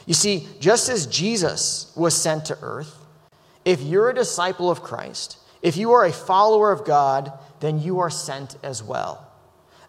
You 0.07 0.15
see, 0.15 0.49
just 0.61 0.88
as 0.88 1.07
Jesus 1.07 1.93
was 1.97 2.15
sent 2.15 2.47
to 2.47 2.59
earth, 2.62 2.97
if 3.65 3.83
you're 3.83 4.09
a 4.09 4.15
disciple 4.15 4.71
of 4.71 4.83
Christ, 4.83 5.38
if 5.61 5.76
you 5.76 5.93
are 5.93 6.05
a 6.05 6.12
follower 6.12 6.71
of 6.71 6.85
God, 6.85 7.33
then 7.61 7.81
you 7.81 7.99
are 7.99 8.11
sent 8.11 8.57
as 8.62 8.83
well. 8.83 9.25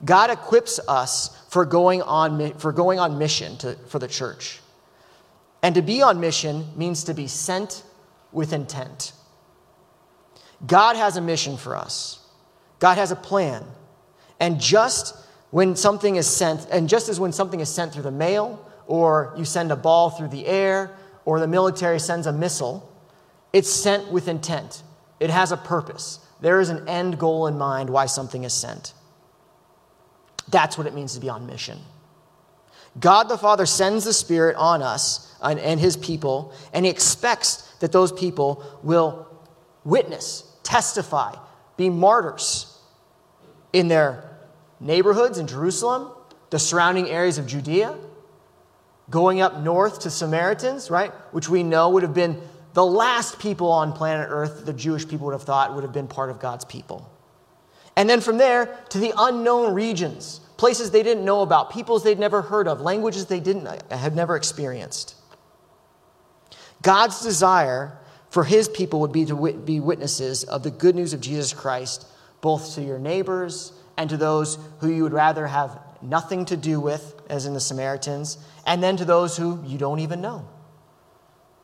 God 0.06 0.30
equips 0.30 0.80
us 0.88 1.46
for 1.50 1.66
going 1.66 2.02
on, 2.02 2.54
for 2.60 2.72
going 2.72 3.00
on 3.00 3.18
mission 3.18 3.58
to, 3.58 3.76
for 3.88 4.00
the 4.00 4.08
church. 4.08 4.60
And 5.64 5.74
to 5.76 5.82
be 5.82 6.02
on 6.02 6.20
mission 6.20 6.66
means 6.76 7.04
to 7.06 7.14
be 7.14 7.28
sent 7.28 7.84
with 8.32 8.54
intent. 8.54 9.14
God 10.66 10.96
has 10.96 11.18
a 11.18 11.22
mission 11.22 11.58
for 11.58 11.76
us, 11.76 12.20
God 12.80 12.98
has 12.98 13.12
a 13.12 13.16
plan. 13.16 13.64
And 14.40 14.62
just 14.62 15.16
when 15.50 15.76
something 15.76 16.16
is 16.16 16.28
sent, 16.28 16.68
and 16.72 16.88
just 16.88 17.10
as 17.10 17.20
when 17.20 17.32
something 17.32 17.60
is 17.60 17.70
sent 17.70 17.94
through 17.94 18.04
the 18.04 18.12
mail, 18.12 18.64
or 18.86 19.34
you 19.36 19.46
send 19.46 19.72
a 19.72 19.76
ball 19.76 20.12
through 20.12 20.28
the 20.28 20.46
air, 20.46 20.96
or 21.26 21.40
the 21.40 21.48
military 21.48 22.00
sends 22.00 22.28
a 22.28 22.32
missile, 22.32 22.88
it's 23.52 23.70
sent 23.70 24.12
with 24.12 24.28
intent. 24.28 24.84
It 25.20 25.30
has 25.32 25.52
a 25.52 25.58
purpose. 25.58 26.20
There 26.42 26.60
is 26.60 26.70
an 26.70 26.88
end 26.88 27.18
goal 27.18 27.48
in 27.48 27.58
mind 27.58 27.90
why 27.90 28.06
something 28.06 28.44
is 28.44 28.54
sent. 28.54 28.94
That's 30.50 30.78
what 30.78 30.88
it 30.88 30.94
means 30.94 31.14
to 31.16 31.20
be 31.20 31.30
on 31.30 31.46
mission. 31.46 31.80
God 33.00 33.30
the 33.30 33.38
Father 33.38 33.66
sends 33.66 34.06
the 34.06 34.14
Spirit 34.14 34.56
on 34.56 34.82
us 34.82 35.36
and, 35.42 35.60
and 35.60 35.80
His 35.80 35.98
people, 35.98 36.54
and 36.74 36.86
He 36.86 36.92
expects 36.92 37.58
that 37.80 37.92
those 37.92 38.12
people 38.12 38.64
will 38.84 39.28
witness, 39.84 40.44
testify, 40.64 41.36
be 41.76 41.90
martyrs 41.90 42.78
in 43.74 43.88
their 43.88 44.38
neighborhoods 44.80 45.38
in 45.38 45.48
Jerusalem, 45.48 46.12
the 46.50 46.60
surrounding 46.60 47.10
areas 47.10 47.38
of 47.38 47.46
Judea, 47.46 47.96
going 49.10 49.42
up 49.42 49.60
north 49.60 50.00
to 50.02 50.10
Samaritans, 50.10 50.90
right, 50.90 51.12
which 51.32 51.50
we 51.50 51.64
know 51.64 51.90
would 51.90 52.04
have 52.04 52.14
been 52.14 52.42
the 52.74 52.86
last 52.86 53.40
people 53.40 53.72
on 53.72 53.92
planet 53.94 54.28
Earth 54.30 54.66
the 54.66 54.74
Jewish 54.74 55.08
people 55.08 55.26
would 55.28 55.34
have 55.34 55.44
thought 55.44 55.74
would 55.74 55.84
have 55.84 55.94
been 55.94 56.08
part 56.08 56.30
of 56.30 56.40
God's 56.40 56.66
people. 56.66 57.10
And 57.98 58.08
then 58.08 58.22
from 58.22 58.38
there 58.38 58.78
to 58.90 59.00
the 59.00 59.12
unknown 59.18 59.74
regions, 59.74 60.40
places 60.56 60.92
they 60.92 61.02
didn't 61.02 61.26
know 61.26 61.42
about, 61.42 61.72
peoples 61.72 62.04
they'd 62.04 62.20
never 62.20 62.44
heard 62.44 62.68
of, 62.68 62.80
languages 62.80 63.26
they 63.26 63.40
didn't 63.40 63.66
uh, 63.66 63.98
had 63.98 64.16
never 64.16 64.36
experienced. 64.36 65.16
God's 66.84 67.22
desire 67.22 67.98
for 68.30 68.44
his 68.44 68.70
people 68.70 69.00
would 69.02 69.12
be 69.12 69.26
to 69.26 69.54
be 69.54 69.80
witnesses 69.80 70.44
of 70.44 70.62
the 70.62 70.70
good 70.70 70.96
news 70.96 71.14
of 71.14 71.22
Jesus 71.22 71.54
Christ, 71.54 72.06
both 72.40 72.76
to 72.76 72.84
your 72.84 73.00
neighbors 73.00 73.74
and 73.98 74.08
to 74.12 74.18
those 74.18 74.60
who 74.80 74.90
you 74.90 75.02
would 75.02 75.14
rather 75.14 75.48
have 75.48 75.80
nothing 76.04 76.46
to 76.46 76.56
do 76.56 76.80
with, 76.80 77.20
as 77.32 77.48
in 77.48 77.56
the 77.56 77.60
Samaritans, 77.60 78.38
and 78.68 78.84
then 78.84 78.96
to 78.98 79.06
those 79.06 79.36
who 79.36 79.64
you 79.66 79.80
don't 79.80 80.00
even 80.00 80.22
know. 80.22 80.48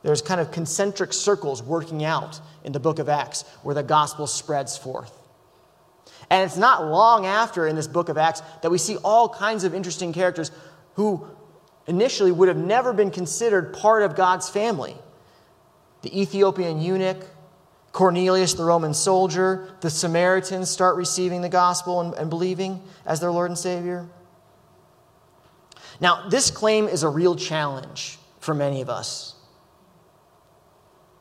There's 0.02 0.20
kind 0.20 0.40
of 0.40 0.50
concentric 0.50 1.12
circles 1.12 1.62
working 1.62 2.04
out 2.04 2.40
in 2.64 2.72
the 2.72 2.80
book 2.80 2.98
of 2.98 3.08
Acts 3.08 3.42
where 3.62 3.76
the 3.76 3.84
gospel 3.84 4.26
spreads 4.26 4.76
forth. 4.76 5.12
And 6.34 6.42
it's 6.42 6.56
not 6.56 6.84
long 6.84 7.26
after 7.26 7.68
in 7.68 7.76
this 7.76 7.86
book 7.86 8.08
of 8.08 8.18
Acts 8.18 8.42
that 8.62 8.70
we 8.72 8.76
see 8.76 8.96
all 9.04 9.28
kinds 9.28 9.62
of 9.62 9.72
interesting 9.72 10.12
characters 10.12 10.50
who 10.94 11.24
initially 11.86 12.32
would 12.32 12.48
have 12.48 12.56
never 12.56 12.92
been 12.92 13.12
considered 13.12 13.72
part 13.72 14.02
of 14.02 14.16
God's 14.16 14.48
family. 14.48 14.96
The 16.02 16.20
Ethiopian 16.20 16.80
eunuch, 16.80 17.24
Cornelius, 17.92 18.54
the 18.54 18.64
Roman 18.64 18.94
soldier, 18.94 19.76
the 19.80 19.88
Samaritans 19.88 20.68
start 20.68 20.96
receiving 20.96 21.40
the 21.40 21.48
gospel 21.48 22.00
and, 22.00 22.14
and 22.14 22.28
believing 22.28 22.82
as 23.06 23.20
their 23.20 23.30
Lord 23.30 23.52
and 23.52 23.56
Savior. 23.56 24.04
Now, 26.00 26.28
this 26.28 26.50
claim 26.50 26.88
is 26.88 27.04
a 27.04 27.08
real 27.08 27.36
challenge 27.36 28.18
for 28.40 28.54
many 28.54 28.80
of 28.80 28.90
us. 28.90 29.33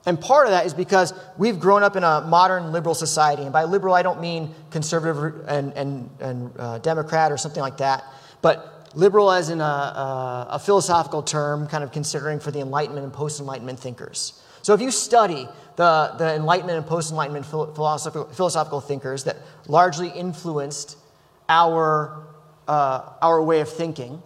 And 0.05 0.19
part 0.19 0.47
of 0.47 0.51
that 0.51 0.65
is 0.65 0.73
because 0.73 1.13
we've 1.37 1.59
grown 1.59 1.81
up 1.81 1.95
in 1.95 2.03
a 2.03 2.21
modern 2.21 2.71
liberal 2.71 2.95
society. 2.95 3.43
And 3.43 3.53
by 3.53 3.63
liberal, 3.63 3.93
I 3.93 4.01
don't 4.03 4.19
mean 4.19 4.53
conservative 4.69 5.45
and, 5.47 5.73
and, 5.73 6.09
and 6.19 6.51
uh, 6.59 6.79
Democrat 6.79 7.31
or 7.31 7.37
something 7.37 7.61
like 7.61 7.77
that, 7.77 8.03
but 8.41 8.91
liberal 8.95 9.31
as 9.31 9.49
in 9.49 9.61
a, 9.61 9.63
a, 9.63 10.47
a 10.51 10.59
philosophical 10.59 11.23
term, 11.23 11.67
kind 11.67 11.83
of 11.83 11.91
considering 11.91 12.39
for 12.39 12.51
the 12.51 12.59
Enlightenment 12.59 13.05
and 13.05 13.13
post 13.13 13.39
Enlightenment 13.39 13.79
thinkers. 13.79 14.41
So 14.61 14.73
if 14.73 14.81
you 14.81 14.91
study 14.91 15.47
the, 15.77 16.13
the 16.17 16.35
Enlightenment 16.35 16.77
and 16.77 16.85
post 16.85 17.11
Enlightenment 17.11 17.45
philosophical, 17.45 18.25
philosophical 18.25 18.81
thinkers 18.81 19.23
that 19.23 19.37
largely 19.67 20.09
influenced 20.09 20.97
our, 21.49 22.27
uh, 22.67 23.09
our 23.21 23.41
way 23.41 23.61
of 23.61 23.69
thinking, 23.69 24.21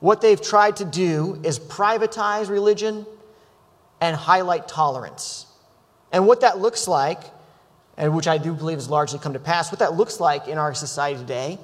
what 0.00 0.20
they've 0.22 0.40
tried 0.40 0.76
to 0.76 0.84
do 0.84 1.40
is 1.44 1.58
privatize 1.58 2.48
religion 2.48 3.06
and 4.00 4.16
highlight 4.16 4.68
tolerance. 4.68 5.46
And 6.12 6.26
what 6.26 6.40
that 6.40 6.58
looks 6.58 6.88
like, 6.88 7.20
and 7.96 8.14
which 8.14 8.26
I 8.26 8.38
do 8.38 8.54
believe 8.54 8.78
has 8.78 8.88
largely 8.88 9.18
come 9.18 9.34
to 9.34 9.38
pass, 9.38 9.70
what 9.70 9.78
that 9.80 9.94
looks 9.94 10.20
like 10.20 10.48
in 10.48 10.58
our 10.58 10.74
society 10.74 11.18
today 11.18 11.58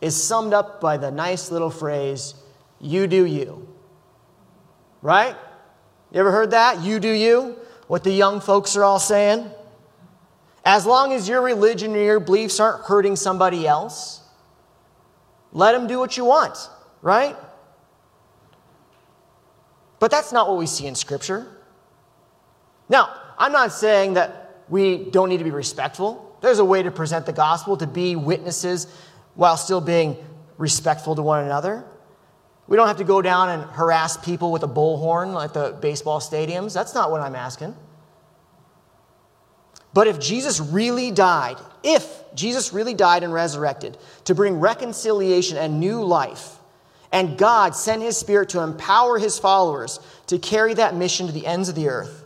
is 0.00 0.20
summed 0.20 0.52
up 0.52 0.80
by 0.80 0.96
the 0.96 1.10
nice 1.10 1.50
little 1.50 1.70
phrase, 1.70 2.34
you 2.80 3.06
do 3.06 3.24
you. 3.24 3.68
Right? 5.02 5.36
You 6.12 6.20
ever 6.20 6.32
heard 6.32 6.50
that? 6.52 6.82
You 6.82 6.98
do 6.98 7.10
you? 7.10 7.56
What 7.86 8.04
the 8.04 8.10
young 8.10 8.40
folks 8.40 8.76
are 8.76 8.84
all 8.84 8.98
saying? 8.98 9.50
As 10.64 10.84
long 10.84 11.12
as 11.12 11.28
your 11.28 11.42
religion 11.42 11.94
or 11.94 12.02
your 12.02 12.20
beliefs 12.20 12.58
aren't 12.58 12.84
hurting 12.84 13.16
somebody 13.16 13.66
else, 13.66 14.20
let 15.52 15.72
them 15.72 15.86
do 15.86 15.98
what 15.98 16.16
you 16.16 16.24
want, 16.24 16.56
right? 17.02 17.36
But 19.98 20.10
that's 20.10 20.32
not 20.32 20.48
what 20.48 20.58
we 20.58 20.66
see 20.66 20.86
in 20.86 20.94
Scripture. 20.94 21.46
Now, 22.88 23.14
I'm 23.38 23.52
not 23.52 23.72
saying 23.72 24.14
that 24.14 24.62
we 24.68 25.04
don't 25.10 25.28
need 25.28 25.38
to 25.38 25.44
be 25.44 25.50
respectful. 25.50 26.36
There's 26.40 26.58
a 26.58 26.64
way 26.64 26.82
to 26.82 26.90
present 26.90 27.26
the 27.26 27.32
gospel, 27.32 27.76
to 27.76 27.86
be 27.86 28.16
witnesses 28.16 28.86
while 29.34 29.56
still 29.56 29.80
being 29.80 30.16
respectful 30.58 31.14
to 31.14 31.22
one 31.22 31.44
another. 31.44 31.84
We 32.68 32.76
don't 32.76 32.88
have 32.88 32.96
to 32.98 33.04
go 33.04 33.22
down 33.22 33.48
and 33.50 33.62
harass 33.62 34.16
people 34.16 34.50
with 34.50 34.62
a 34.62 34.68
bullhorn 34.68 35.42
at 35.42 35.54
the 35.54 35.76
baseball 35.80 36.20
stadiums. 36.20 36.74
That's 36.74 36.94
not 36.94 37.10
what 37.10 37.20
I'm 37.20 37.36
asking. 37.36 37.76
But 39.94 40.08
if 40.08 40.18
Jesus 40.18 40.60
really 40.60 41.10
died, 41.10 41.56
if 41.82 42.06
Jesus 42.34 42.72
really 42.72 42.92
died 42.92 43.22
and 43.22 43.32
resurrected 43.32 43.96
to 44.24 44.34
bring 44.34 44.60
reconciliation 44.60 45.56
and 45.56 45.80
new 45.80 46.02
life, 46.02 46.56
and 47.12 47.38
God 47.38 47.74
sent 47.74 48.02
his 48.02 48.16
Spirit 48.18 48.50
to 48.50 48.60
empower 48.60 49.18
his 49.18 49.38
followers 49.38 50.00
to 50.26 50.38
carry 50.38 50.74
that 50.74 50.94
mission 50.94 51.28
to 51.28 51.32
the 51.32 51.46
ends 51.46 51.68
of 51.70 51.76
the 51.76 51.88
earth, 51.88 52.25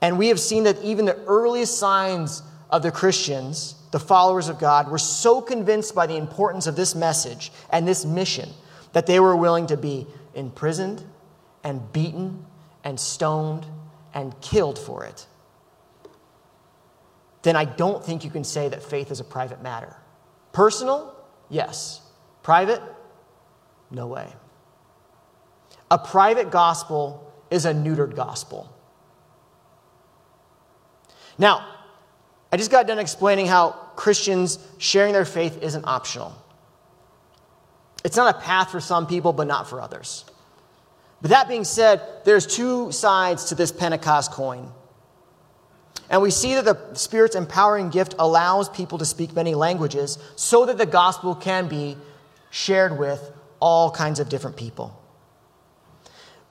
and 0.00 0.18
we 0.18 0.28
have 0.28 0.40
seen 0.40 0.64
that 0.64 0.82
even 0.82 1.04
the 1.04 1.18
earliest 1.26 1.78
signs 1.78 2.42
of 2.70 2.82
the 2.82 2.90
Christians, 2.90 3.76
the 3.92 4.00
followers 4.00 4.48
of 4.48 4.58
God, 4.58 4.90
were 4.90 4.98
so 4.98 5.40
convinced 5.40 5.94
by 5.94 6.06
the 6.06 6.16
importance 6.16 6.66
of 6.66 6.76
this 6.76 6.94
message 6.94 7.52
and 7.70 7.86
this 7.86 8.04
mission 8.04 8.48
that 8.92 9.06
they 9.06 9.20
were 9.20 9.36
willing 9.36 9.66
to 9.68 9.76
be 9.76 10.06
imprisoned 10.34 11.02
and 11.62 11.92
beaten 11.92 12.44
and 12.82 12.98
stoned 12.98 13.66
and 14.12 14.38
killed 14.40 14.78
for 14.78 15.04
it. 15.04 15.26
Then 17.42 17.56
I 17.56 17.64
don't 17.64 18.04
think 18.04 18.24
you 18.24 18.30
can 18.30 18.44
say 18.44 18.68
that 18.68 18.82
faith 18.82 19.10
is 19.10 19.20
a 19.20 19.24
private 19.24 19.62
matter. 19.62 19.94
Personal? 20.52 21.14
Yes. 21.50 22.00
Private? 22.42 22.80
No 23.90 24.06
way. 24.06 24.32
A 25.90 25.98
private 25.98 26.50
gospel 26.50 27.32
is 27.50 27.66
a 27.66 27.72
neutered 27.72 28.16
gospel. 28.16 28.73
Now, 31.38 31.66
I 32.52 32.56
just 32.56 32.70
got 32.70 32.86
done 32.86 32.98
explaining 32.98 33.46
how 33.46 33.70
Christians 33.96 34.58
sharing 34.78 35.12
their 35.12 35.24
faith 35.24 35.62
isn't 35.62 35.84
optional. 35.84 36.32
It's 38.04 38.16
not 38.16 38.36
a 38.36 38.38
path 38.38 38.70
for 38.70 38.80
some 38.80 39.06
people, 39.06 39.32
but 39.32 39.46
not 39.46 39.68
for 39.68 39.80
others. 39.80 40.24
But 41.20 41.30
that 41.30 41.48
being 41.48 41.64
said, 41.64 42.02
there's 42.24 42.46
two 42.46 42.92
sides 42.92 43.46
to 43.46 43.54
this 43.54 43.72
Pentecost 43.72 44.30
coin. 44.30 44.70
And 46.10 46.20
we 46.20 46.30
see 46.30 46.54
that 46.54 46.64
the 46.64 46.94
Spirit's 46.94 47.34
empowering 47.34 47.88
gift 47.88 48.14
allows 48.18 48.68
people 48.68 48.98
to 48.98 49.04
speak 49.06 49.32
many 49.32 49.54
languages 49.54 50.18
so 50.36 50.66
that 50.66 50.76
the 50.76 50.86
gospel 50.86 51.34
can 51.34 51.66
be 51.66 51.96
shared 52.50 52.98
with 52.98 53.32
all 53.58 53.90
kinds 53.90 54.20
of 54.20 54.28
different 54.28 54.56
people. 54.56 55.00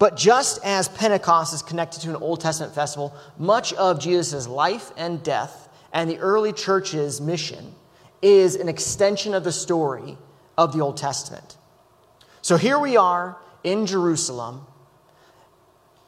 But 0.03 0.17
just 0.17 0.59
as 0.65 0.89
Pentecost 0.89 1.53
is 1.53 1.61
connected 1.61 2.01
to 2.01 2.09
an 2.09 2.17
Old 2.17 2.41
Testament 2.41 2.75
festival, 2.75 3.15
much 3.37 3.71
of 3.75 4.01
Jesus' 4.01 4.49
life 4.49 4.91
and 4.97 5.23
death 5.23 5.69
and 5.93 6.09
the 6.09 6.17
early 6.17 6.51
church's 6.51 7.21
mission 7.21 7.73
is 8.21 8.57
an 8.57 8.67
extension 8.67 9.33
of 9.33 9.45
the 9.45 9.51
story 9.53 10.17
of 10.57 10.73
the 10.73 10.81
Old 10.81 10.97
Testament. 10.97 11.55
So 12.41 12.57
here 12.57 12.77
we 12.77 12.97
are 12.97 13.37
in 13.63 13.85
Jerusalem. 13.85 14.67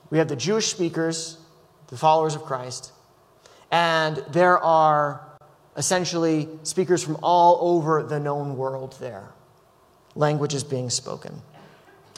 We 0.09 0.17
have 0.17 0.27
the 0.27 0.35
Jewish 0.35 0.67
speakers, 0.67 1.37
the 1.87 1.95
followers 1.95 2.35
of 2.35 2.41
Christ, 2.41 2.91
and 3.71 4.17
there 4.27 4.59
are 4.59 5.25
essentially 5.77 6.49
speakers 6.63 7.01
from 7.01 7.17
all 7.23 7.59
over 7.61 8.03
the 8.03 8.19
known 8.19 8.57
world 8.57 8.97
there. 8.99 9.29
Languages 10.15 10.65
being 10.65 10.89
spoken. 10.89 11.41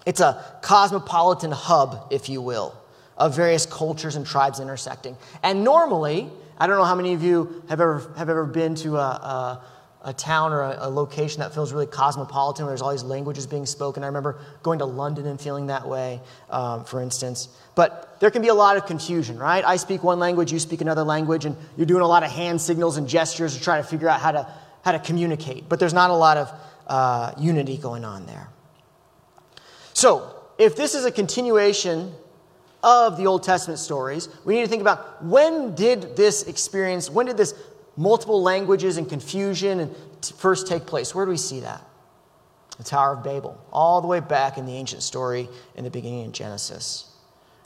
It's 0.08 0.22
a 0.22 0.42
cosmopolitan 0.62 1.52
hub, 1.52 2.08
if 2.12 2.30
you 2.30 2.42
will, 2.42 2.74
of 3.18 3.36
various 3.36 3.66
cultures 3.66 4.16
and 4.16 4.26
tribes 4.26 4.62
intersecting. 4.62 5.18
And 5.44 5.66
normally, 5.66 6.30
I 6.58 6.66
don't 6.66 6.78
know 6.78 6.86
how 6.86 6.96
many 6.96 7.14
of 7.14 7.22
you 7.22 7.62
have 7.68 7.82
ever, 7.82 8.00
have 8.16 8.30
ever 8.30 8.46
been 8.46 8.74
to 8.76 8.96
a, 8.96 9.02
a, 9.02 9.66
a 10.04 10.14
town 10.14 10.54
or 10.54 10.62
a, 10.62 10.78
a, 10.88 10.90
location 10.90 11.42
that 11.42 11.54
feels 11.54 11.74
really 11.74 11.88
cosmopolitan, 11.88 12.64
where 12.64 12.72
there's 12.72 12.82
all 12.82 12.92
these 12.92 13.04
languages 13.04 13.46
being 13.46 13.66
spoken. 13.66 14.02
I 14.02 14.06
remember 14.06 14.40
going 14.64 14.80
to 14.80 14.86
London 14.86 15.28
and 15.28 15.42
feeling 15.42 15.68
that 15.68 15.86
way, 15.86 16.22
um, 16.50 16.86
for 16.86 17.02
instance. 17.02 17.50
But 17.76 18.18
there 18.22 18.32
can 18.32 18.42
be 18.42 18.48
a 18.48 18.54
lot 18.54 18.78
of 18.78 18.86
confusion, 18.86 19.38
right? 19.38 19.66
I 19.66 19.76
speak 19.76 20.06
one 20.06 20.20
language, 20.20 20.54
you 20.54 20.60
speak 20.60 20.80
another 20.80 21.04
language, 21.04 21.44
and 21.44 21.58
you're 21.76 21.86
doing 21.86 22.02
a 22.02 22.08
lot 22.08 22.24
of 22.24 22.32
hand 22.32 22.62
signals 22.62 22.96
and 22.96 23.10
gestures 23.10 23.58
to 23.58 23.62
try 23.62 23.76
to 23.76 23.84
figure 23.84 24.08
out 24.08 24.22
how 24.22 24.32
to, 24.32 24.48
how 24.86 24.94
to 24.94 25.00
communicate. 25.00 25.68
But 25.68 25.82
there's 25.82 25.94
not 25.94 26.12
a 26.12 26.16
lot 26.16 26.38
of 26.38 26.54
uh, 26.88 27.34
unity 27.38 27.76
going 27.76 28.06
on 28.06 28.26
there. 28.26 28.48
So, 29.98 30.32
if 30.60 30.76
this 30.76 30.94
is 30.94 31.06
a 31.06 31.12
continuation 31.12 32.14
of 32.84 33.18
the 33.18 33.26
Old 33.26 33.42
Testament 33.42 33.80
stories, 33.80 34.30
we 34.46 34.54
need 34.54 34.62
to 34.62 34.68
think 34.68 34.84
about 34.84 35.24
when 35.24 35.74
did 35.74 36.16
this 36.16 36.44
experience, 36.44 37.10
when 37.10 37.26
did 37.26 37.36
this 37.36 37.56
multiple 37.96 38.40
languages 38.44 38.98
and 38.98 39.10
confusion 39.10 39.92
first 40.38 40.68
take 40.68 40.86
place? 40.86 41.16
Where 41.16 41.26
do 41.26 41.32
we 41.32 41.38
see 41.38 41.62
that? 41.62 41.82
The 42.78 42.84
Tower 42.84 43.14
of 43.14 43.24
Babel, 43.24 43.60
all 43.74 44.00
the 44.02 44.08
way 44.08 44.20
back 44.20 44.60
in 44.60 44.68
the 44.68 44.76
ancient 44.76 45.02
story 45.02 45.50
in 45.76 45.84
the 45.84 45.90
beginning 45.90 46.28
of 46.28 46.32
Genesis. 46.32 47.12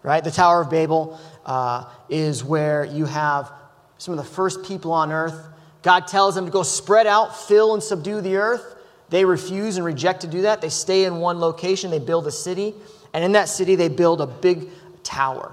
Right? 0.02 0.24
The 0.24 0.32
Tower 0.32 0.62
of 0.62 0.70
Babel 0.70 1.20
uh, 1.46 1.84
is 2.08 2.46
where 2.46 2.86
you 2.86 3.04
have 3.08 3.52
some 3.98 4.17
of 4.17 4.17
the 4.17 4.32
first 4.32 4.63
people 4.63 4.94
on 4.94 5.12
earth. 5.12 5.50
God 5.82 6.08
tells 6.08 6.36
them 6.36 6.46
to 6.46 6.52
go 6.52 6.63
spread 6.63 7.08
out, 7.08 7.38
fill, 7.38 7.74
and 7.74 7.84
subdue 7.84 8.22
the 8.22 8.38
earth. 8.38 8.78
They 9.12 9.26
refuse 9.26 9.76
and 9.76 9.86
reject 9.86 10.21
to 10.21 10.28
do 10.28 10.43
that. 10.43 10.62
They 10.62 10.69
stay 10.69 11.04
in 11.04 11.17
one 11.17 11.39
location, 11.39 11.91
they 11.91 12.00
build 12.00 12.26
a 12.28 12.32
city, 12.32 12.74
and 13.13 13.24
in 13.24 13.34
that 13.34 13.50
city, 13.50 13.76
they 13.76 13.89
build 13.89 14.21
a 14.21 14.26
big 14.26 14.69
tower. 15.04 15.52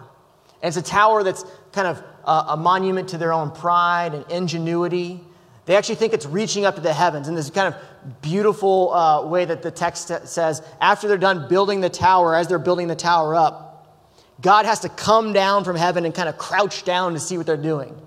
And 0.63 0.69
it's 0.69 0.77
a 0.77 0.91
tower 0.91 1.25
that's 1.25 1.45
kind 1.73 1.89
of 1.89 2.03
a, 2.25 2.53
a 2.53 2.57
monument 2.57 3.09
to 3.11 3.19
their 3.19 3.33
own 3.33 3.51
pride 3.51 4.15
and 4.15 4.25
ingenuity. 4.31 5.21
They 5.67 5.77
actually 5.77 5.97
think 5.97 6.13
it's 6.13 6.25
reaching 6.25 6.65
up 6.65 6.77
to 6.77 6.81
the 6.81 6.93
heavens 6.93 7.27
in 7.27 7.35
this 7.35 7.51
kind 7.51 7.75
of 7.75 8.23
beautiful 8.23 8.95
uh, 8.95 9.27
way 9.27 9.45
that 9.45 9.63
the 9.63 9.73
text 9.73 10.13
says 10.29 10.63
after 10.81 11.09
they're 11.09 11.19
done 11.19 11.49
building 11.49 11.81
the 11.81 11.91
tower, 11.91 12.37
as 12.37 12.47
they're 12.47 12.61
building 12.61 12.87
the 12.87 12.97
tower 12.97 13.35
up, 13.35 13.99
God 14.41 14.67
has 14.67 14.81
to 14.81 14.89
come 14.89 15.33
down 15.33 15.65
from 15.65 15.75
heaven 15.75 16.05
and 16.05 16.15
kind 16.15 16.29
of 16.29 16.39
crouch 16.39 16.85
down 16.85 17.15
to 17.15 17.19
see 17.19 17.37
what 17.37 17.47
they're 17.47 17.57
doing. 17.57 18.01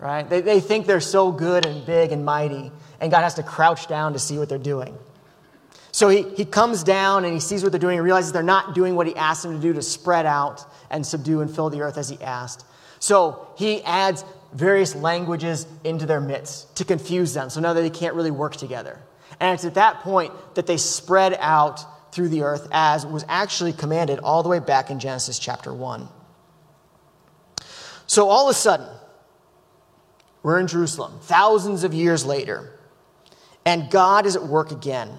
Right? 0.00 0.28
They, 0.28 0.40
they 0.40 0.58
think 0.58 0.86
they're 0.86 1.00
so 1.00 1.30
good 1.30 1.64
and 1.64 1.86
big 1.86 2.10
and 2.10 2.24
mighty 2.24 2.72
and 3.02 3.10
God 3.10 3.22
has 3.22 3.34
to 3.34 3.42
crouch 3.42 3.88
down 3.88 4.12
to 4.12 4.18
see 4.18 4.38
what 4.38 4.48
they're 4.48 4.58
doing. 4.58 4.96
So 5.90 6.08
he, 6.08 6.22
he 6.22 6.44
comes 6.46 6.84
down 6.84 7.24
and 7.24 7.34
he 7.34 7.40
sees 7.40 7.62
what 7.62 7.72
they're 7.72 7.80
doing 7.80 7.98
and 7.98 8.04
realizes 8.04 8.32
they're 8.32 8.42
not 8.42 8.74
doing 8.74 8.94
what 8.94 9.06
he 9.06 9.14
asked 9.16 9.42
them 9.42 9.54
to 9.54 9.60
do 9.60 9.74
to 9.74 9.82
spread 9.82 10.24
out 10.24 10.64
and 10.88 11.04
subdue 11.04 11.40
and 11.40 11.54
fill 11.54 11.68
the 11.68 11.82
earth 11.82 11.98
as 11.98 12.08
he 12.08 12.18
asked. 12.22 12.64
So 13.00 13.48
he 13.58 13.82
adds 13.82 14.24
various 14.54 14.94
languages 14.94 15.66
into 15.82 16.06
their 16.06 16.20
midst 16.20 16.76
to 16.76 16.84
confuse 16.84 17.34
them 17.34 17.50
so 17.50 17.60
now 17.60 17.72
that 17.72 17.82
they 17.82 17.90
can't 17.90 18.14
really 18.14 18.30
work 18.30 18.54
together. 18.56 19.00
And 19.40 19.52
it's 19.52 19.64
at 19.64 19.74
that 19.74 20.00
point 20.00 20.32
that 20.54 20.66
they 20.66 20.76
spread 20.76 21.36
out 21.40 22.14
through 22.14 22.28
the 22.28 22.42
earth 22.42 22.68
as 22.70 23.04
was 23.04 23.24
actually 23.28 23.72
commanded 23.72 24.20
all 24.20 24.42
the 24.42 24.48
way 24.48 24.60
back 24.60 24.90
in 24.90 25.00
Genesis 25.00 25.38
chapter 25.38 25.74
1. 25.74 26.08
So 28.06 28.28
all 28.28 28.48
of 28.48 28.50
a 28.50 28.58
sudden, 28.58 28.86
we're 30.42 30.60
in 30.60 30.68
Jerusalem, 30.68 31.18
thousands 31.22 31.84
of 31.84 31.92
years 31.92 32.24
later. 32.24 32.78
And 33.64 33.90
God 33.90 34.26
is 34.26 34.36
at 34.36 34.42
work 34.42 34.70
again. 34.70 35.10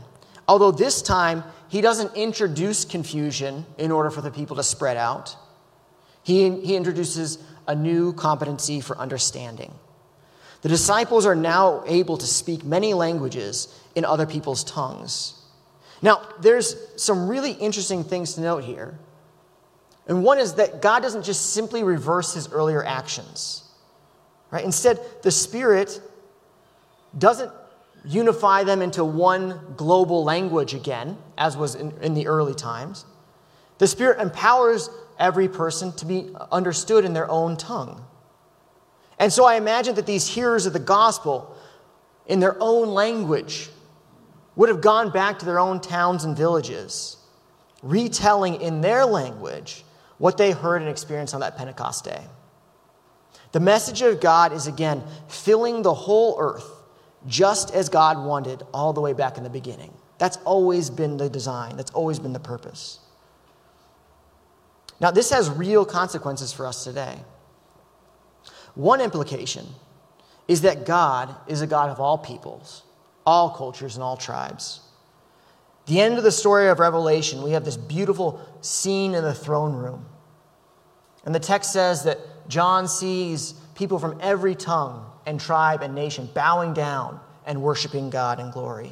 Although 0.48 0.72
this 0.72 1.02
time, 1.02 1.44
he 1.70 1.82
doesn't 1.82 2.16
introduce 2.16 2.86
confusion 2.86 3.66
in 3.78 3.92
order 3.92 4.12
for 4.12 4.22
the 4.22 4.32
people 4.32 4.58
to 4.58 4.64
spread 4.64 4.98
out, 4.98 5.36
he, 6.24 6.60
he 6.62 6.76
introduces 6.76 7.38
a 7.68 7.76
new 7.76 8.14
competency 8.14 8.82
for 8.82 8.98
understanding. 8.98 9.74
The 10.62 10.70
disciples 10.70 11.26
are 11.26 11.36
now 11.36 11.84
able 11.86 12.18
to 12.18 12.26
speak 12.26 12.64
many 12.64 12.94
languages 12.94 13.68
in 13.96 14.06
other 14.06 14.26
people's 14.26 14.64
tongues. 14.64 15.34
Now, 16.02 16.22
there's 16.42 16.76
some 16.96 17.28
really 17.28 17.52
interesting 17.52 18.04
things 18.04 18.34
to 18.34 18.42
note 18.42 18.64
here. 18.64 18.98
And 20.08 20.24
one 20.24 20.38
is 20.38 20.56
that 20.56 20.82
God 20.82 21.02
doesn't 21.02 21.24
just 21.24 21.54
simply 21.54 21.84
reverse 21.84 22.34
his 22.34 22.50
earlier 22.50 22.84
actions. 22.84 23.64
Right? 24.52 24.64
Instead, 24.64 25.00
the 25.22 25.32
Spirit 25.32 26.02
doesn't 27.18 27.52
unify 28.06 28.64
them 28.64 28.82
into 28.82 29.04
one 29.04 29.60
global 29.78 30.24
language 30.24 30.74
again, 30.74 31.18
as 31.38 31.56
was 31.56 31.76
in, 31.76 31.92
in, 32.02 32.14
the 32.14 32.28
early 32.28 32.54
times. 32.54 33.06
The 33.78 33.88
Spirit 33.88 34.20
empowers 34.20 34.90
every 35.18 35.48
person 35.48 35.94
to 35.94 36.06
be 36.06 36.30
understood 36.52 37.06
in 37.06 37.14
their 37.14 37.30
own 37.30 37.56
tongue. 37.56 38.06
And 39.20 39.32
so 39.32 39.46
I 39.46 39.56
imagine 39.56 39.96
that 39.96 40.06
these 40.06 40.28
hearers 40.28 40.66
of 40.66 40.74
the 40.74 40.80
gospel, 40.80 41.56
in 42.28 42.40
their 42.40 42.58
own 42.60 42.90
language, 42.90 43.70
would 44.56 44.70
have 44.70 44.82
gone 44.82 45.12
back 45.12 45.40
to 45.40 45.46
their 45.46 45.60
own 45.60 45.80
towns 45.80 46.26
and 46.26 46.36
villages, 46.36 47.18
retelling 47.82 48.62
in 48.62 48.82
their 48.82 49.06
language 49.06 49.84
what 50.18 50.38
they 50.38 50.52
heard 50.52 50.82
and 50.82 50.90
experienced 50.90 51.34
on 51.34 51.40
that 51.42 51.58
Pentecost 51.58 52.06
day. 52.06 52.22
The 53.52 53.60
message 53.60 54.02
of 54.02 54.20
God 54.20 54.52
is 54.52 54.68
again 54.68 55.04
filling 55.28 55.84
the 55.84 55.94
whole 55.94 56.36
earth 56.40 56.70
just 57.28 57.74
as 57.74 57.90
God 57.90 58.24
wanted 58.24 58.64
all 58.74 58.94
the 58.94 59.02
way 59.02 59.14
back 59.14 59.38
in 59.38 59.44
the 59.44 59.50
beginning. 59.50 59.94
That's 60.18 60.38
always 60.46 60.90
been 60.90 61.18
the 61.18 61.30
design, 61.30 61.76
that's 61.76 61.92
always 61.92 62.20
been 62.20 62.34
the 62.34 62.40
purpose. 62.40 63.00
Now, 65.00 65.12
this 65.12 65.32
has 65.32 65.50
real 65.50 65.86
consequences 65.86 66.54
for 66.54 66.66
us 66.66 66.84
today. 66.84 67.18
One 68.76 69.02
implication 69.02 69.66
is 70.48 70.62
that 70.62 70.86
God 70.86 71.36
is 71.48 71.62
a 71.62 71.68
God 71.68 71.90
of 71.90 72.00
all 72.00 72.18
peoples, 72.18 72.84
all 73.26 73.50
cultures, 73.50 73.96
and 73.96 74.04
all 74.04 74.18
tribes. 74.18 74.82
The 75.86 76.00
end 76.00 76.18
of 76.18 76.24
the 76.24 76.32
story 76.32 76.70
of 76.70 76.80
Revelation, 76.80 77.44
we 77.44 77.52
have 77.52 77.66
this 77.66 77.78
beautiful 77.78 78.40
scene 78.62 79.14
in 79.14 79.24
the 79.24 79.34
throne 79.34 79.74
room. 79.74 80.06
And 81.26 81.36
the 81.36 81.40
text 81.40 81.74
says 81.74 82.04
that 82.04 82.20
John 82.48 82.88
sees 82.88 83.54
people 83.76 84.00
from 84.00 84.18
every 84.22 84.56
tongue 84.56 85.06
and 85.26 85.40
tribe 85.40 85.82
and 85.82 85.96
nation 85.96 86.30
bowing 86.34 86.74
down 86.74 87.20
and 87.46 87.62
worshiping 87.62 88.10
God 88.10 88.40
in 88.40 88.52
glory. 88.52 88.92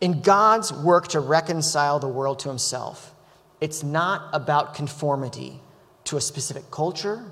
In 0.00 0.20
God's 0.20 0.72
work 0.72 1.08
to 1.08 1.20
reconcile 1.20 1.98
the 1.98 2.08
world 2.08 2.40
to 2.40 2.48
himself, 2.48 3.14
it's 3.60 3.82
not 3.82 4.28
about 4.32 4.74
conformity 4.74 5.60
to 6.04 6.16
a 6.16 6.20
specific 6.20 6.70
culture 6.70 7.24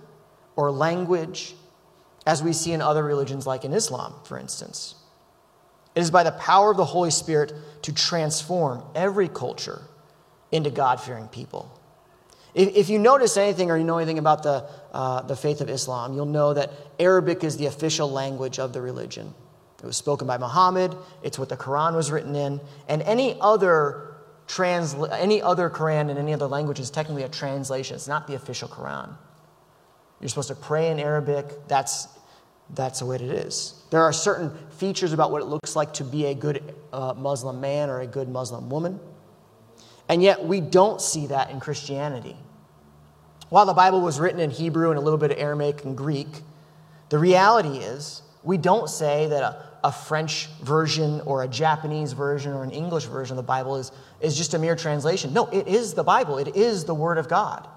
or 0.57 0.71
language, 0.71 1.55
as 2.27 2.43
we 2.43 2.53
see 2.53 2.73
in 2.73 2.81
other 2.81 3.05
religions 3.05 3.47
like 3.47 3.65
in 3.65 3.73
Islam, 3.73 4.15
for 4.25 4.39
instance. 4.39 4.95
It 5.95 6.01
is 6.01 6.11
by 6.11 6.23
the 6.23 6.33
power 6.33 6.71
of 6.71 6.77
the 6.77 6.85
Holy 6.85 7.11
Spirit 7.11 7.53
to 7.83 7.93
transform 7.93 8.83
every 8.95 9.29
culture 9.29 9.83
into 10.51 10.71
God 10.71 11.01
fearing 11.01 11.29
people. 11.29 11.71
If, 12.55 12.77
if, 12.77 12.88
you 12.88 12.99
notice 12.99 13.37
anything 13.37 13.71
or 13.71 13.77
you 13.77 13.85
know 13.85 13.99
anything 13.99 14.19
about 14.19 14.45
the, 14.45 14.69
uh, 14.93 15.23
the 15.23 15.35
faith 15.35 15.61
of 15.61 15.69
Islam, 15.69 16.14
you'll 16.14 16.27
know 16.27 16.55
that 16.55 16.71
Arabic 17.01 17.43
is 17.43 17.57
the 17.57 17.67
official 17.67 18.11
language 18.11 18.59
of 18.59 18.73
the 18.73 18.81
religion. 18.81 19.35
It 19.83 19.87
was 19.87 19.97
spoken 19.97 20.27
by 20.27 20.38
Muhammad, 20.38 20.97
it's 21.23 21.38
what 21.38 21.49
the 21.49 21.57
Quran 21.57 21.95
was 21.95 22.11
written 22.11 22.35
in, 22.37 22.61
and 22.88 23.03
any 23.03 23.37
other 23.40 24.14
Transla- 24.47 25.11
any 25.19 25.40
other 25.40 25.71
Quran 25.71 26.11
in 26.11 26.19
any 26.19 26.35
other 26.35 26.47
language 26.47 26.79
is 26.79 26.90
technically 26.90 27.23
a 27.23 27.29
translation. 27.29 27.97
It's 27.97 28.09
not 28.09 28.27
the 28.27 28.35
official 28.35 28.69
Quran. 28.69 29.17
You're 30.21 30.29
supposed 30.29 30.49
to 30.49 30.55
pray 30.55 30.90
in 30.90 31.01
Arabic. 31.01 31.47
That's, 31.67 32.09
that's 32.75 32.99
the 32.99 33.07
way 33.07 33.17
it 33.17 33.23
is. 33.23 33.83
There 33.90 34.03
are 34.03 34.12
certain 34.12 34.53
features 34.71 35.12
about 35.12 35.31
what 35.31 35.40
it 35.40 35.47
looks 35.47 35.75
like 35.75 35.95
to 35.95 36.05
be 36.05 36.27
a 36.27 36.35
good 36.35 36.75
uh, 36.93 37.14
Muslim 37.17 37.61
man 37.61 37.88
or 37.88 38.01
a 38.01 38.07
good 38.07 38.29
Muslim 38.29 38.69
woman. 38.69 39.01
And 40.09 40.23
yet, 40.23 40.45
we 40.45 40.61
don't 40.61 41.01
see 41.01 41.29
that 41.29 41.51
in 41.51 41.59
Christianity. 41.59 42.37
While 43.55 43.67
the 43.67 43.73
Bible 43.73 44.01
was 44.01 44.19
written 44.19 44.40
in 44.40 44.51
Hebrew 44.51 44.90
and 44.90 44.99
a 44.99 45.01
little 45.01 45.17
bit 45.17 45.31
of 45.31 45.38
Aramaic 45.38 45.85
and 45.85 45.97
Greek, 45.97 46.27
the 47.09 47.21
reality 47.21 47.79
is 47.79 48.21
we 48.43 48.59
don't 48.59 48.90
say 48.90 49.29
that 49.29 49.45
a, 49.45 49.64
a 49.85 49.93
French 49.93 50.49
version 50.61 51.21
or 51.21 51.45
a 51.45 51.47
Japanese 51.47 52.14
version 52.14 52.53
or 52.53 52.64
an 52.64 52.73
English 52.73 53.05
version 53.05 53.35
of 53.35 53.45
the 53.45 53.47
Bible 53.47 53.77
is, 53.77 53.93
is 54.21 54.37
just 54.37 54.55
a 54.55 54.59
mere 54.59 54.75
translation. 54.75 55.33
No, 55.33 55.47
it 55.47 55.69
is 55.69 55.95
the 55.95 56.03
Bible, 56.03 56.38
it 56.38 56.57
is 56.57 56.85
the 56.85 56.97
Word 56.97 57.17
of 57.17 57.29
God. 57.29 57.69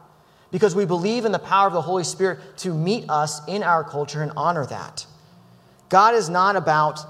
Because 0.50 0.74
we 0.74 0.84
believe 0.84 1.26
in 1.26 1.32
the 1.32 1.38
power 1.38 1.68
of 1.68 1.74
the 1.74 1.82
Holy 1.84 2.04
Spirit 2.04 2.40
to 2.58 2.74
meet 2.74 3.08
us 3.08 3.48
in 3.48 3.62
our 3.62 3.84
culture 3.84 4.24
and 4.24 4.32
honor 4.36 4.66
that. 4.66 5.06
God 5.90 6.16
is 6.16 6.28
not 6.28 6.56
about 6.56 7.02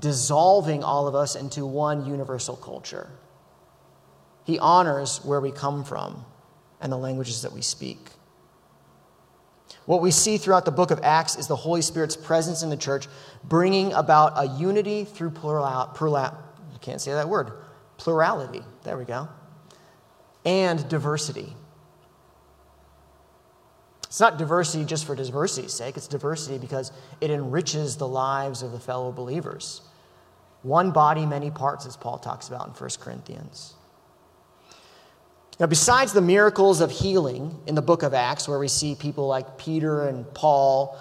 dissolving 0.00 0.84
all 0.84 1.08
of 1.08 1.16
us 1.16 1.34
into 1.34 1.66
one 1.66 2.06
universal 2.06 2.54
culture. 2.54 3.10
He 4.44 4.60
honors 4.60 5.24
where 5.24 5.40
we 5.40 5.50
come 5.50 5.82
from 5.82 6.24
and 6.82 6.92
the 6.92 6.98
languages 6.98 7.42
that 7.42 7.52
we 7.52 7.62
speak. 7.62 7.98
What 9.86 10.00
we 10.00 10.10
see 10.10 10.38
throughout 10.38 10.64
the 10.64 10.70
book 10.70 10.90
of 10.90 11.00
Acts 11.02 11.36
is 11.36 11.48
the 11.48 11.56
Holy 11.56 11.82
Spirit's 11.82 12.16
presence 12.16 12.62
in 12.62 12.70
the 12.70 12.76
church, 12.76 13.08
bringing 13.42 13.92
about 13.94 14.32
a 14.36 14.46
unity 14.58 15.04
through 15.04 15.30
plural, 15.30 15.90
plural 15.94 16.16
I 16.16 16.32
can't 16.80 17.00
say 17.00 17.12
that 17.12 17.28
word, 17.28 17.52
plurality. 17.96 18.62
There 18.84 18.96
we 18.96 19.04
go. 19.04 19.28
And 20.44 20.88
diversity. 20.88 21.54
It's 24.04 24.20
not 24.20 24.36
diversity 24.36 24.84
just 24.84 25.06
for 25.06 25.16
diversity's 25.16 25.72
sake, 25.72 25.96
it's 25.96 26.06
diversity 26.06 26.58
because 26.58 26.92
it 27.20 27.30
enriches 27.30 27.96
the 27.96 28.06
lives 28.06 28.62
of 28.62 28.72
the 28.72 28.78
fellow 28.78 29.10
believers. 29.10 29.80
One 30.62 30.92
body, 30.92 31.26
many 31.26 31.50
parts, 31.50 31.86
as 31.86 31.96
Paul 31.96 32.18
talks 32.18 32.48
about 32.48 32.66
in 32.68 32.72
1 32.72 32.90
Corinthians. 33.00 33.74
Now, 35.62 35.68
besides 35.68 36.12
the 36.12 36.20
miracles 36.20 36.80
of 36.80 36.90
healing 36.90 37.56
in 37.68 37.76
the 37.76 37.82
book 37.82 38.02
of 38.02 38.14
Acts, 38.14 38.48
where 38.48 38.58
we 38.58 38.66
see 38.66 38.96
people 38.96 39.28
like 39.28 39.58
Peter 39.58 40.08
and 40.08 40.26
Paul 40.34 40.98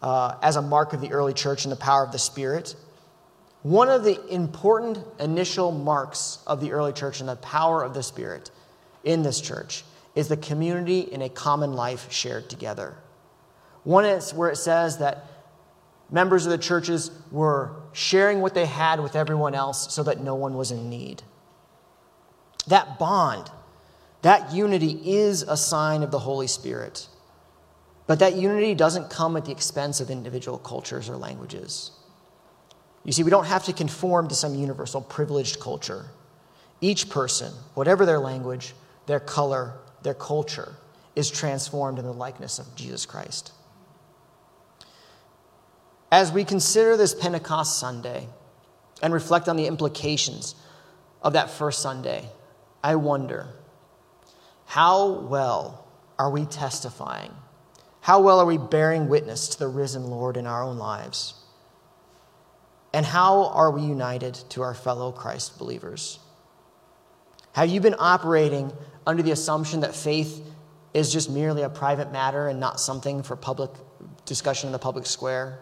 uh, 0.00 0.36
as 0.42 0.54
a 0.54 0.62
mark 0.62 0.92
of 0.92 1.00
the 1.00 1.10
early 1.10 1.32
church 1.34 1.64
and 1.64 1.72
the 1.72 1.76
power 1.76 2.04
of 2.04 2.12
the 2.12 2.18
Spirit, 2.20 2.76
one 3.62 3.88
of 3.88 4.04
the 4.04 4.24
important 4.32 4.98
initial 5.18 5.72
marks 5.72 6.38
of 6.46 6.60
the 6.60 6.70
early 6.70 6.92
church 6.92 7.18
and 7.18 7.28
the 7.28 7.34
power 7.34 7.82
of 7.82 7.94
the 7.94 8.02
Spirit 8.04 8.52
in 9.02 9.24
this 9.24 9.40
church 9.40 9.82
is 10.14 10.28
the 10.28 10.36
community 10.36 11.00
in 11.00 11.22
a 11.22 11.28
common 11.28 11.72
life 11.72 12.12
shared 12.12 12.48
together. 12.48 12.94
One 13.82 14.04
is 14.04 14.32
where 14.32 14.50
it 14.50 14.56
says 14.56 14.98
that 14.98 15.24
members 16.12 16.46
of 16.46 16.52
the 16.52 16.58
churches 16.58 17.10
were 17.32 17.74
sharing 17.92 18.40
what 18.40 18.54
they 18.54 18.66
had 18.66 19.00
with 19.00 19.16
everyone 19.16 19.56
else 19.56 19.92
so 19.92 20.04
that 20.04 20.20
no 20.20 20.36
one 20.36 20.54
was 20.54 20.70
in 20.70 20.88
need. 20.88 21.24
That 22.68 23.00
bond 23.00 23.50
that 24.24 24.54
unity 24.54 24.98
is 25.04 25.42
a 25.42 25.54
sign 25.54 26.02
of 26.02 26.10
the 26.10 26.18
Holy 26.18 26.46
Spirit. 26.46 27.08
But 28.06 28.20
that 28.20 28.36
unity 28.36 28.74
doesn't 28.74 29.10
come 29.10 29.36
at 29.36 29.44
the 29.44 29.52
expense 29.52 30.00
of 30.00 30.08
individual 30.08 30.56
cultures 30.56 31.10
or 31.10 31.16
languages. 31.18 31.90
You 33.04 33.12
see, 33.12 33.22
we 33.22 33.28
don't 33.28 33.44
have 33.44 33.64
to 33.64 33.74
conform 33.74 34.28
to 34.28 34.34
some 34.34 34.54
universal 34.54 35.02
privileged 35.02 35.60
culture. 35.60 36.06
Each 36.80 37.10
person, 37.10 37.52
whatever 37.74 38.06
their 38.06 38.18
language, 38.18 38.72
their 39.04 39.20
color, 39.20 39.74
their 40.02 40.14
culture, 40.14 40.74
is 41.14 41.30
transformed 41.30 41.98
in 41.98 42.06
the 42.06 42.12
likeness 42.12 42.58
of 42.58 42.74
Jesus 42.74 43.04
Christ. 43.04 43.52
As 46.10 46.32
we 46.32 46.44
consider 46.44 46.96
this 46.96 47.14
Pentecost 47.14 47.78
Sunday 47.78 48.26
and 49.02 49.12
reflect 49.12 49.50
on 49.50 49.56
the 49.56 49.66
implications 49.66 50.54
of 51.20 51.34
that 51.34 51.50
first 51.50 51.82
Sunday, 51.82 52.26
I 52.82 52.94
wonder 52.94 53.48
how 54.74 55.06
well 55.20 55.86
are 56.18 56.30
we 56.30 56.46
testifying? 56.46 57.32
How 58.00 58.18
well 58.18 58.40
are 58.40 58.44
we 58.44 58.58
bearing 58.58 59.08
witness 59.08 59.50
to 59.50 59.58
the 59.60 59.68
risen 59.68 60.10
Lord 60.10 60.36
in 60.36 60.48
our 60.48 60.64
own 60.64 60.78
lives? 60.78 61.34
And 62.92 63.06
how 63.06 63.50
are 63.50 63.70
we 63.70 63.82
united 63.82 64.34
to 64.48 64.62
our 64.62 64.74
fellow 64.74 65.12
Christ 65.12 65.60
believers? 65.60 66.18
Have 67.52 67.68
you 67.68 67.78
been 67.78 67.94
operating 68.00 68.72
under 69.06 69.22
the 69.22 69.30
assumption 69.30 69.78
that 69.82 69.94
faith 69.94 70.44
is 70.92 71.12
just 71.12 71.30
merely 71.30 71.62
a 71.62 71.68
private 71.68 72.10
matter 72.10 72.48
and 72.48 72.58
not 72.58 72.80
something 72.80 73.22
for 73.22 73.36
public 73.36 73.70
discussion 74.24 74.66
in 74.66 74.72
the 74.72 74.80
public 74.80 75.06
square? 75.06 75.60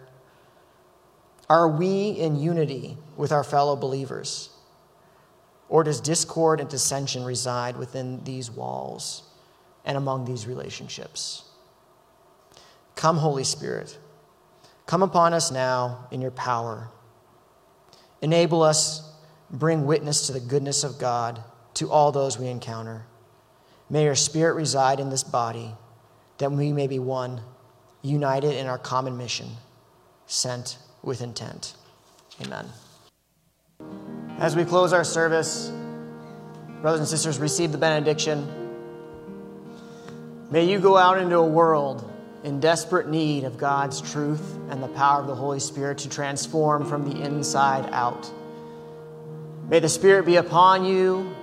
Are 1.50 1.68
we 1.68 2.12
in 2.12 2.36
unity 2.36 2.96
with 3.18 3.30
our 3.30 3.44
fellow 3.44 3.76
believers? 3.76 4.48
Or 5.72 5.82
does 5.82 6.02
discord 6.02 6.60
and 6.60 6.68
dissension 6.68 7.24
reside 7.24 7.78
within 7.78 8.22
these 8.24 8.50
walls 8.50 9.22
and 9.86 9.96
among 9.96 10.26
these 10.26 10.46
relationships? 10.46 11.44
Come, 12.94 13.16
Holy 13.16 13.42
Spirit, 13.42 13.96
come 14.84 15.02
upon 15.02 15.32
us 15.32 15.50
now 15.50 16.08
in 16.10 16.20
your 16.20 16.30
power. 16.30 16.90
Enable 18.20 18.62
us, 18.62 19.14
bring 19.50 19.86
witness 19.86 20.26
to 20.26 20.34
the 20.34 20.40
goodness 20.40 20.84
of 20.84 20.98
God 20.98 21.42
to 21.72 21.90
all 21.90 22.12
those 22.12 22.38
we 22.38 22.48
encounter. 22.48 23.06
May 23.88 24.04
your 24.04 24.14
Spirit 24.14 24.56
reside 24.56 25.00
in 25.00 25.08
this 25.08 25.24
body, 25.24 25.74
that 26.36 26.52
we 26.52 26.74
may 26.74 26.86
be 26.86 26.98
one, 26.98 27.40
united 28.02 28.58
in 28.58 28.66
our 28.66 28.76
common 28.76 29.16
mission, 29.16 29.48
sent 30.26 30.76
with 31.02 31.22
intent. 31.22 31.76
Amen. 32.44 32.66
As 34.42 34.56
we 34.56 34.64
close 34.64 34.92
our 34.92 35.04
service, 35.04 35.70
brothers 36.80 36.98
and 36.98 37.08
sisters, 37.08 37.38
receive 37.38 37.70
the 37.70 37.78
benediction. 37.78 38.44
May 40.50 40.64
you 40.64 40.80
go 40.80 40.96
out 40.96 41.18
into 41.18 41.36
a 41.36 41.46
world 41.46 42.12
in 42.42 42.58
desperate 42.58 43.08
need 43.08 43.44
of 43.44 43.56
God's 43.56 44.00
truth 44.00 44.58
and 44.68 44.82
the 44.82 44.88
power 44.88 45.20
of 45.20 45.28
the 45.28 45.34
Holy 45.36 45.60
Spirit 45.60 45.98
to 45.98 46.08
transform 46.08 46.84
from 46.84 47.08
the 47.08 47.22
inside 47.22 47.88
out. 47.92 48.28
May 49.68 49.78
the 49.78 49.88
Spirit 49.88 50.26
be 50.26 50.34
upon 50.34 50.86
you, 50.86 51.36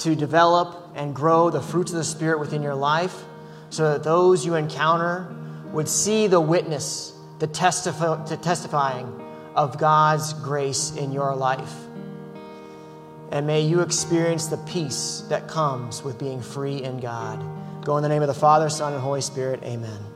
to 0.00 0.14
develop 0.14 0.90
and 0.94 1.14
grow 1.14 1.48
the 1.48 1.62
fruits 1.62 1.92
of 1.92 1.96
the 1.96 2.04
Spirit 2.04 2.40
within 2.40 2.60
your 2.60 2.74
life 2.74 3.24
so 3.70 3.92
that 3.92 4.04
those 4.04 4.44
you 4.44 4.56
encounter 4.56 5.34
would 5.72 5.88
see 5.88 6.26
the 6.26 6.42
witness, 6.42 7.14
the, 7.38 7.48
testif- 7.48 8.28
the 8.28 8.36
testifying 8.36 9.22
of 9.54 9.78
God's 9.78 10.34
grace 10.34 10.94
in 10.94 11.10
your 11.10 11.34
life. 11.34 11.72
And 13.34 13.48
may 13.48 13.62
you 13.62 13.80
experience 13.80 14.46
the 14.46 14.58
peace 14.58 15.24
that 15.28 15.48
comes 15.48 16.04
with 16.04 16.20
being 16.20 16.40
free 16.40 16.84
in 16.84 17.00
God. 17.00 17.44
Go 17.84 17.96
in 17.96 18.04
the 18.04 18.08
name 18.08 18.22
of 18.22 18.28
the 18.28 18.34
Father, 18.34 18.70
Son, 18.70 18.92
and 18.92 19.02
Holy 19.02 19.20
Spirit. 19.20 19.60
Amen. 19.64 20.13